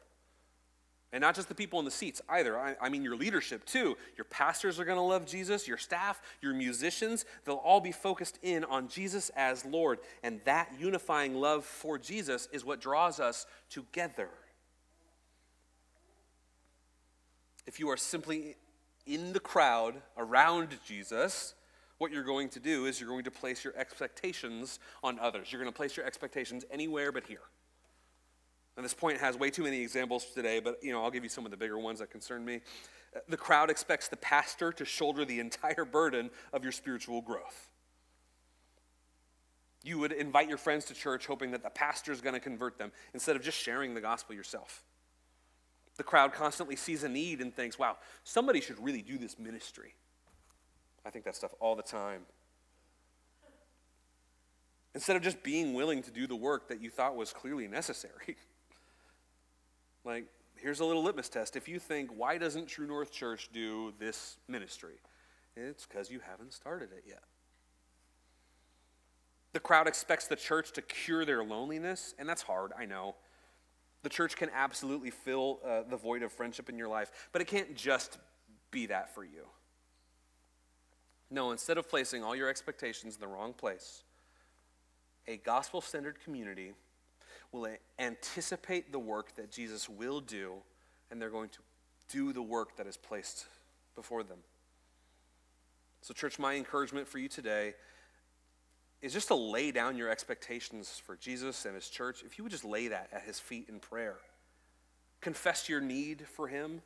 And 1.12 1.22
not 1.22 1.36
just 1.36 1.48
the 1.48 1.56
people 1.56 1.80
in 1.80 1.86
the 1.86 1.91
seats 1.91 2.22
either. 2.28 2.58
I, 2.58 2.76
I 2.82 2.89
mean, 2.89 3.04
your 3.04 3.15
leadership 3.15 3.65
too. 3.65 3.96
Your 4.17 4.26
pastors 4.26 4.80
are 4.80 4.86
going 4.86 4.98
to 4.98 5.04
love 5.04 5.26
Jesus, 5.26 5.67
your 5.67 5.78
staff, 5.78 6.22
your 6.41 6.54
musicians, 6.54 7.26
they'll 7.46 7.56
all 7.56 7.82
be 7.82 7.91
focused 7.91 8.39
in 8.41 8.63
on 8.63 8.88
Jesus 8.88 9.30
as 9.36 9.63
Lord. 9.63 10.00
And 10.24 10.41
that 10.46 10.72
unifying 10.80 11.36
love 11.36 11.65
for 11.65 11.98
Jesus 11.98 12.50
is 12.52 12.65
what 12.65 12.82
draws 12.82 13.19
us 13.19 13.46
together. 13.69 14.30
If 17.65 17.80
you 17.80 17.89
are 17.89 17.97
simply 17.97 18.56
in 19.06 19.34
the 19.34 19.39
crowd 19.39 19.95
around 20.17 20.78
Jesus, 20.86 21.54
what 21.97 22.12
you're 22.12 22.23
going 22.23 22.49
to 22.49 22.60
do 22.60 22.86
is 22.86 22.99
you're 22.99 23.10
going 23.10 23.23
to 23.23 23.32
place 23.32 23.63
your 23.63 23.76
expectations 23.78 24.80
on 25.04 25.19
others. 25.19 25.52
You're 25.52 25.62
going 25.62 25.71
to 25.71 25.76
place 25.76 25.95
your 25.95 26.06
expectations 26.06 26.65
anywhere 26.71 27.12
but 27.12 27.26
here. 27.26 27.41
And 28.76 28.84
this 28.84 28.93
point 28.93 29.19
has 29.19 29.38
way 29.38 29.52
too 29.52 29.63
many 29.63 29.82
examples 29.82 30.26
today, 30.34 30.60
but 30.60 30.84
you 30.84 30.91
know, 30.91 31.04
I'll 31.04 31.12
give 31.12 31.23
you 31.23 31.30
some 31.30 31.45
of 31.45 31.52
the 31.52 31.58
bigger 31.58 31.78
ones 31.78 31.99
that 31.99 32.10
concern 32.10 32.43
me. 32.43 32.62
Uh, 33.15 33.19
the 33.30 33.38
crowd 33.38 33.69
expects 33.69 34.08
the 34.08 34.17
pastor 34.17 34.71
to 34.73 34.86
shoulder 34.86 35.26
the 35.26 35.39
entire 35.39 35.86
burden 35.86 36.32
of 36.52 36.63
your 36.63 36.71
spiritual 36.71 37.21
growth. 37.21 37.69
You 39.84 39.99
would 39.99 40.12
invite 40.12 40.49
your 40.49 40.58
friends 40.58 40.86
to 40.86 40.93
church 40.93 41.28
hoping 41.28 41.52
that 41.52 41.62
the 41.62 41.69
pastor 41.69 42.12
is 42.12 42.21
going 42.21 42.34
to 42.34 42.39
convert 42.39 42.78
them 42.78 42.91
instead 43.13 43.36
of 43.36 43.43
just 43.43 43.58
sharing 43.58 43.93
the 43.93 44.02
gospel 44.02 44.34
yourself. 44.34 44.84
The 45.98 46.04
crowd 46.04 46.34
constantly 46.34 46.76
sees 46.76 47.04
a 47.04 47.10
need 47.10 47.40
and 47.40 47.56
thinks, 47.56 47.78
wow, 47.78 47.98
somebody 48.24 48.62
should 48.62 48.84
really 48.84 49.02
do 49.02 49.18
this 49.18 49.38
ministry. 49.38 49.94
I 51.06 51.10
think 51.10 51.26
that 51.26 51.36
stuff 51.36 51.54
all 51.60 51.76
the 51.76 51.84
time. 51.84 52.22
Instead 54.96 55.16
of 55.16 55.22
just 55.22 55.44
being 55.44 55.74
willing 55.74 56.02
to 56.04 56.12
do 56.12 56.28
the 56.28 56.36
work 56.36 56.70
that 56.70 56.82
you 56.82 56.90
thought 56.90 57.16
was 57.16 57.34
clearly 57.34 57.68
necessary. 57.68 58.38
like, 60.04 60.26
here's 60.56 60.80
a 60.80 60.86
little 60.86 61.04
litmus 61.04 61.30
test. 61.30 61.56
If 61.56 61.68
you 61.68 61.80
think, 61.80 62.12
why 62.16 62.38
doesn't 62.38 62.68
True 62.68 62.88
North 62.88 63.12
Church 63.12 63.50
do 63.52 63.94
this 64.00 64.38
ministry? 64.48 64.96
It's 65.56 65.86
because 65.86 66.10
you 66.10 66.20
haven't 66.20 66.54
started 66.54 66.90
it 66.92 67.04
yet. 67.08 67.24
The 69.52 69.60
crowd 69.60 69.88
expects 69.88 70.28
the 70.28 70.36
church 70.36 70.72
to 70.74 70.82
cure 70.82 71.26
their 71.26 71.44
loneliness, 71.44 72.16
and 72.18 72.28
that's 72.28 72.42
hard, 72.42 72.72
I 72.78 72.86
know. 72.86 73.16
The 74.04 74.10
church 74.10 74.36
can 74.36 74.50
absolutely 74.54 75.10
fill 75.10 75.60
uh, 75.66 75.82
the 75.89 75.98
void 75.98 76.24
of 76.24 76.32
friendship 76.32 76.70
in 76.70 76.78
your 76.78 76.89
life, 76.89 77.10
but 77.32 77.42
it 77.42 77.46
can't 77.46 77.76
just 77.76 78.18
be 78.70 78.86
that 78.88 79.16
for 79.16 79.24
you. 79.24 79.48
No, 81.32 81.52
instead 81.52 81.78
of 81.78 81.89
placing 81.89 82.24
all 82.24 82.36
your 82.36 82.50
expectations 82.50 83.16
in 83.16 83.22
the 83.22 83.28
wrong 83.28 83.54
place, 83.54 84.04
a 85.28 85.38
gospel 85.38 85.82
centered 85.82 86.20
community 86.24 86.74
will 87.52 87.68
anticipate 87.98 88.92
the 88.92 89.00
work 89.00 89.36
that 89.38 89.52
Jesus 89.52 89.88
will 89.88 90.20
do, 90.20 90.56
and 91.10 91.22
they're 91.22 91.30
going 91.30 91.50
to 91.50 91.60
do 92.10 92.34
the 92.34 92.42
work 92.42 92.76
that 92.78 92.88
is 92.88 92.98
placed 92.98 93.46
before 93.96 94.24
them. 94.24 94.39
So, 96.02 96.13
church, 96.13 96.38
my 96.38 96.56
encouragement 96.56 97.08
for 97.08 97.20
you 97.20 97.30
today 97.30 97.76
is 99.04 99.12
just 99.12 99.28
to 99.28 99.36
lay 99.36 99.70
down 99.72 99.98
your 99.98 100.10
expectations 100.10 101.02
for 101.06 101.18
Jesus 101.18 101.66
and 101.66 101.76
his 101.76 101.89
church. 101.89 102.24
If 102.26 102.38
you 102.38 102.46
would 102.46 102.52
just 102.52 102.63
lay 102.63 102.88
that 102.88 103.10
at 103.12 103.24
his 103.24 103.38
feet 103.38 103.68
in 103.68 103.80
prayer, 103.80 104.16
confess 105.20 105.68
your 105.68 105.82
need 105.82 106.26
for 106.26 106.48
him, 106.48 106.82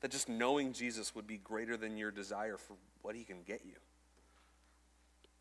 that 0.00 0.12
just 0.12 0.28
knowing 0.28 0.72
Jesus 0.72 1.12
would 1.14 1.26
be 1.26 1.38
greater 1.38 1.76
than 1.76 1.96
your 1.96 2.12
desire 2.12 2.56
for 2.56 2.74
what 3.02 3.16
he 3.16 3.24
can 3.24 3.42
get 3.44 3.62
you. 3.66 3.74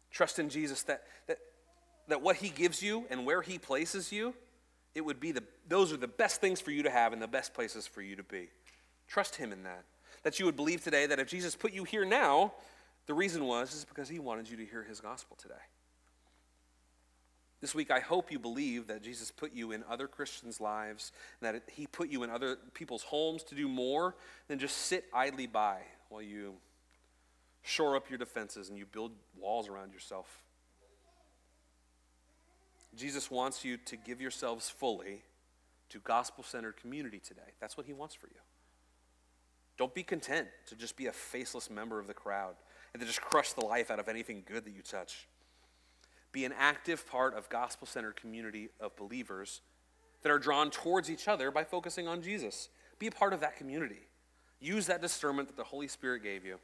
Trust 0.09 0.39
in 0.39 0.49
Jesus 0.49 0.81
that, 0.83 1.03
that, 1.27 1.37
that 2.07 2.23
what 2.23 2.37
he 2.37 2.49
gives 2.49 2.81
you 2.81 3.05
and 3.11 3.23
where 3.23 3.43
he 3.43 3.59
places 3.59 4.11
you, 4.11 4.33
it 4.95 5.05
would 5.05 5.19
be 5.19 5.31
the, 5.31 5.43
those 5.67 5.93
are 5.93 5.97
the 5.97 6.07
best 6.07 6.41
things 6.41 6.59
for 6.59 6.71
you 6.71 6.81
to 6.81 6.89
have 6.89 7.13
and 7.13 7.21
the 7.21 7.27
best 7.27 7.53
places 7.53 7.85
for 7.85 8.01
you 8.01 8.15
to 8.15 8.23
be. 8.23 8.49
Trust 9.07 9.35
him 9.35 9.53
in 9.53 9.61
that. 9.61 9.85
That 10.23 10.39
you 10.39 10.45
would 10.45 10.55
believe 10.55 10.83
today 10.83 11.05
that 11.05 11.19
if 11.19 11.27
Jesus 11.27 11.55
put 11.55 11.71
you 11.71 11.83
here 11.83 12.03
now, 12.03 12.53
the 13.05 13.13
reason 13.13 13.45
was 13.45 13.75
is 13.75 13.85
because 13.85 14.09
he 14.09 14.17
wanted 14.17 14.49
you 14.49 14.57
to 14.57 14.65
hear 14.65 14.81
his 14.81 14.99
gospel 14.99 15.37
today. 15.39 15.53
This 17.61 17.75
week, 17.75 17.91
I 17.91 17.99
hope 17.99 18.31
you 18.31 18.39
believe 18.39 18.87
that 18.87 19.01
Jesus 19.03 19.31
put 19.31 19.53
you 19.53 19.73
in 19.73 19.83
other 19.89 20.07
Christians' 20.07 20.61
lives, 20.61 21.11
that 21.41 21.61
He 21.67 21.87
put 21.87 22.09
you 22.09 22.23
in 22.23 22.29
other 22.29 22.57
people's 22.73 23.03
homes 23.03 23.43
to 23.43 23.55
do 23.55 23.67
more 23.67 24.15
than 24.47 24.59
just 24.59 24.77
sit 24.77 25.05
idly 25.13 25.45
by 25.45 25.79
while 26.07 26.21
you 26.21 26.53
shore 27.61 27.97
up 27.97 28.09
your 28.09 28.17
defenses 28.17 28.69
and 28.69 28.77
you 28.77 28.85
build 28.85 29.11
walls 29.37 29.67
around 29.67 29.91
yourself. 29.91 30.41
Jesus 32.95 33.29
wants 33.29 33.65
you 33.65 33.77
to 33.77 33.97
give 33.97 34.21
yourselves 34.21 34.69
fully 34.69 35.23
to 35.89 35.99
gospel 35.99 36.43
centered 36.43 36.77
community 36.77 37.19
today. 37.19 37.41
That's 37.59 37.75
what 37.75 37.85
He 37.85 37.93
wants 37.93 38.15
for 38.15 38.27
you. 38.27 38.39
Don't 39.77 39.93
be 39.93 40.03
content 40.03 40.47
to 40.67 40.75
just 40.75 40.95
be 40.95 41.07
a 41.07 41.11
faceless 41.11 41.69
member 41.69 41.99
of 41.99 42.07
the 42.07 42.13
crowd 42.13 42.55
and 42.93 43.01
to 43.01 43.07
just 43.07 43.21
crush 43.21 43.53
the 43.53 43.65
life 43.65 43.91
out 43.91 43.99
of 43.99 44.07
anything 44.07 44.43
good 44.45 44.65
that 44.65 44.71
you 44.71 44.81
touch. 44.81 45.27
Be 46.31 46.45
an 46.45 46.53
active 46.57 47.07
part 47.07 47.35
of 47.35 47.49
gospel 47.49 47.87
centered 47.87 48.15
community 48.15 48.69
of 48.79 48.95
believers 48.95 49.61
that 50.21 50.31
are 50.31 50.39
drawn 50.39 50.69
towards 50.69 51.09
each 51.09 51.27
other 51.27 51.51
by 51.51 51.63
focusing 51.63 52.07
on 52.07 52.21
Jesus. 52.21 52.69
Be 52.99 53.07
a 53.07 53.11
part 53.11 53.33
of 53.33 53.39
that 53.39 53.57
community. 53.57 54.07
Use 54.59 54.87
that 54.87 55.01
discernment 55.01 55.47
that 55.47 55.57
the 55.57 55.63
Holy 55.63 55.87
Spirit 55.87 56.21
gave 56.21 56.45
you. 56.45 56.59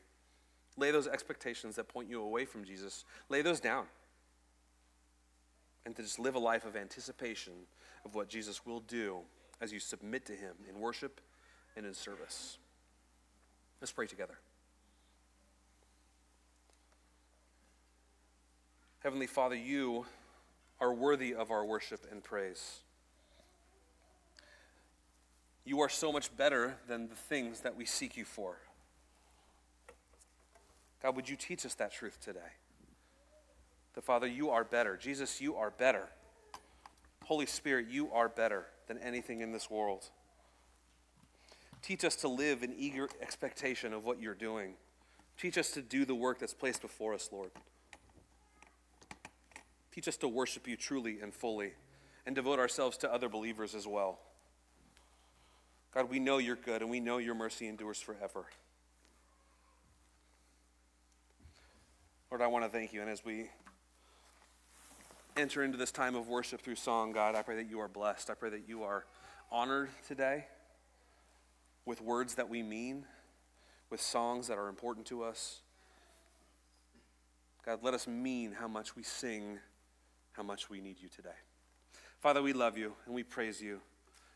Lay 0.78 0.92
those 0.92 1.08
expectations 1.08 1.78
that 1.78 1.88
point 1.88 2.10
you 2.10 2.22
away 2.22 2.46
from 2.46 2.66
Jesus, 2.66 3.06
lay 3.30 3.42
those 3.42 3.60
down. 3.60 3.86
And 5.86 5.96
to 5.96 6.02
just 6.02 6.20
live 6.20 6.36
a 6.36 6.40
life 6.40 6.66
of 6.66 6.76
anticipation 6.76 7.54
of 8.04 8.16
what 8.16 8.28
Jesus 8.28 8.66
will 8.66 8.82
do 8.82 9.20
as 9.62 9.72
you 9.72 9.80
submit 9.80 10.26
to 10.26 10.34
Him 10.34 10.56
in 10.70 10.80
worship 10.80 11.22
and 11.78 11.86
in 11.86 11.94
service. 11.94 12.58
Let's 13.80 13.92
pray 13.92 14.08
together. 14.08 14.38
Heavenly 19.06 19.28
Father, 19.28 19.56
you 19.56 20.08
are 20.82 20.92
worthy 20.92 21.36
of 21.36 21.52
our 21.52 21.64
worship 21.64 22.08
and 22.12 22.24
praise. 22.24 22.80
You 25.64 25.82
are 25.82 25.90
so 25.90 26.12
much 26.12 26.36
better 26.36 26.78
than 26.88 27.08
the 27.08 27.14
things 27.14 27.60
that 27.60 27.76
we 27.76 27.86
seek 27.86 28.18
you 28.18 28.26
for. 28.26 28.58
God, 31.04 31.16
would 31.16 31.30
you 31.30 31.36
teach 31.36 31.68
us 31.68 31.76
that 31.76 31.94
truth 31.94 32.20
today? 32.20 32.40
The 33.94 34.02
Father, 34.02 34.26
you 34.26 34.50
are 34.50 34.64
better. 34.64 34.98
Jesus, 34.98 35.40
you 35.40 35.56
are 35.56 35.70
better. 35.70 36.08
Holy 37.26 37.46
Spirit, 37.46 37.86
you 37.88 38.12
are 38.12 38.28
better 38.28 38.66
than 38.88 38.98
anything 38.98 39.42
in 39.42 39.52
this 39.52 39.70
world. 39.70 40.10
Teach 41.84 42.04
us 42.04 42.16
to 42.16 42.28
live 42.28 42.64
in 42.64 42.74
eager 42.76 43.08
expectation 43.22 43.94
of 43.94 44.04
what 44.04 44.20
you're 44.20 44.34
doing. 44.34 44.74
Teach 45.38 45.60
us 45.60 45.70
to 45.74 45.84
do 45.84 46.06
the 46.06 46.16
work 46.16 46.40
that's 46.40 46.56
placed 46.56 46.82
before 46.82 47.14
us, 47.14 47.30
Lord. 47.32 47.52
Teach 49.96 50.10
us 50.10 50.18
to 50.18 50.28
worship 50.28 50.68
you 50.68 50.76
truly 50.76 51.22
and 51.22 51.34
fully 51.34 51.72
and 52.26 52.36
devote 52.36 52.60
ourselves 52.60 52.98
to 52.98 53.12
other 53.12 53.30
believers 53.30 53.74
as 53.74 53.88
well. 53.88 54.20
God, 55.94 56.10
we 56.10 56.20
know 56.20 56.38
you're 56.38 56.58
good 56.58 56.82
and 56.82 56.92
we 56.92 57.00
know 57.00 57.18
your 57.18 57.34
mercy 57.34 57.66
endures 57.66 58.02
forever. 58.02 58.44
Lord, 62.30 62.42
I 62.42 62.48
want 62.48 62.66
to 62.66 62.70
thank 62.70 62.92
you. 62.92 63.00
And 63.00 63.10
as 63.10 63.24
we 63.24 63.50
enter 65.38 65.64
into 65.64 65.78
this 65.78 65.94
time 65.94 66.16
of 66.16 66.28
worship 66.28 66.62
through 66.62 66.76
song, 66.76 67.14
God, 67.14 67.34
I 67.34 67.42
pray 67.42 67.56
that 67.56 67.70
you 67.70 67.80
are 67.80 67.88
blessed. 67.88 68.30
I 68.30 68.34
pray 68.34 68.50
that 68.50 68.68
you 68.68 68.84
are 68.84 69.06
honored 69.50 69.88
today 70.06 70.48
with 71.86 72.02
words 72.02 72.36
that 72.36 72.50
we 72.50 72.62
mean, 72.62 73.06
with 73.90 74.02
songs 74.02 74.50
that 74.50 74.58
are 74.58 74.68
important 74.68 75.06
to 75.08 75.24
us. 75.24 75.62
God, 77.66 77.80
let 77.82 77.94
us 77.94 78.06
mean 78.06 78.52
how 78.52 78.68
much 78.68 78.98
we 78.98 79.04
sing, 79.04 79.60
how 80.36 80.44
much 80.44 80.70
we 80.70 80.82
need 80.82 80.98
you 81.02 81.10
today. 81.10 81.30
Father, 82.20 82.42
we 82.42 82.54
love 82.54 82.78
you 82.78 82.94
and 83.06 83.16
we 83.16 83.24
praise 83.24 83.62
you, 83.62 83.80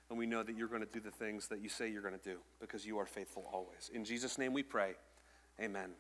and 0.10 0.18
we 0.18 0.26
know 0.26 0.44
that 0.44 0.56
you're 0.56 0.68
going 0.68 0.82
to 0.82 0.92
do 0.92 1.00
the 1.00 1.12
things 1.12 1.48
that 1.48 1.62
you 1.62 1.70
say 1.70 1.90
you're 1.90 2.02
going 2.02 2.18
to 2.18 2.24
do 2.24 2.38
because 2.60 2.86
you 2.86 2.98
are 2.98 3.06
faithful 3.06 3.46
always. 3.52 3.90
In 3.94 4.04
Jesus' 4.04 4.38
name 4.38 4.54
we 4.54 4.64
pray. 4.64 4.96
Amen. 5.60 5.92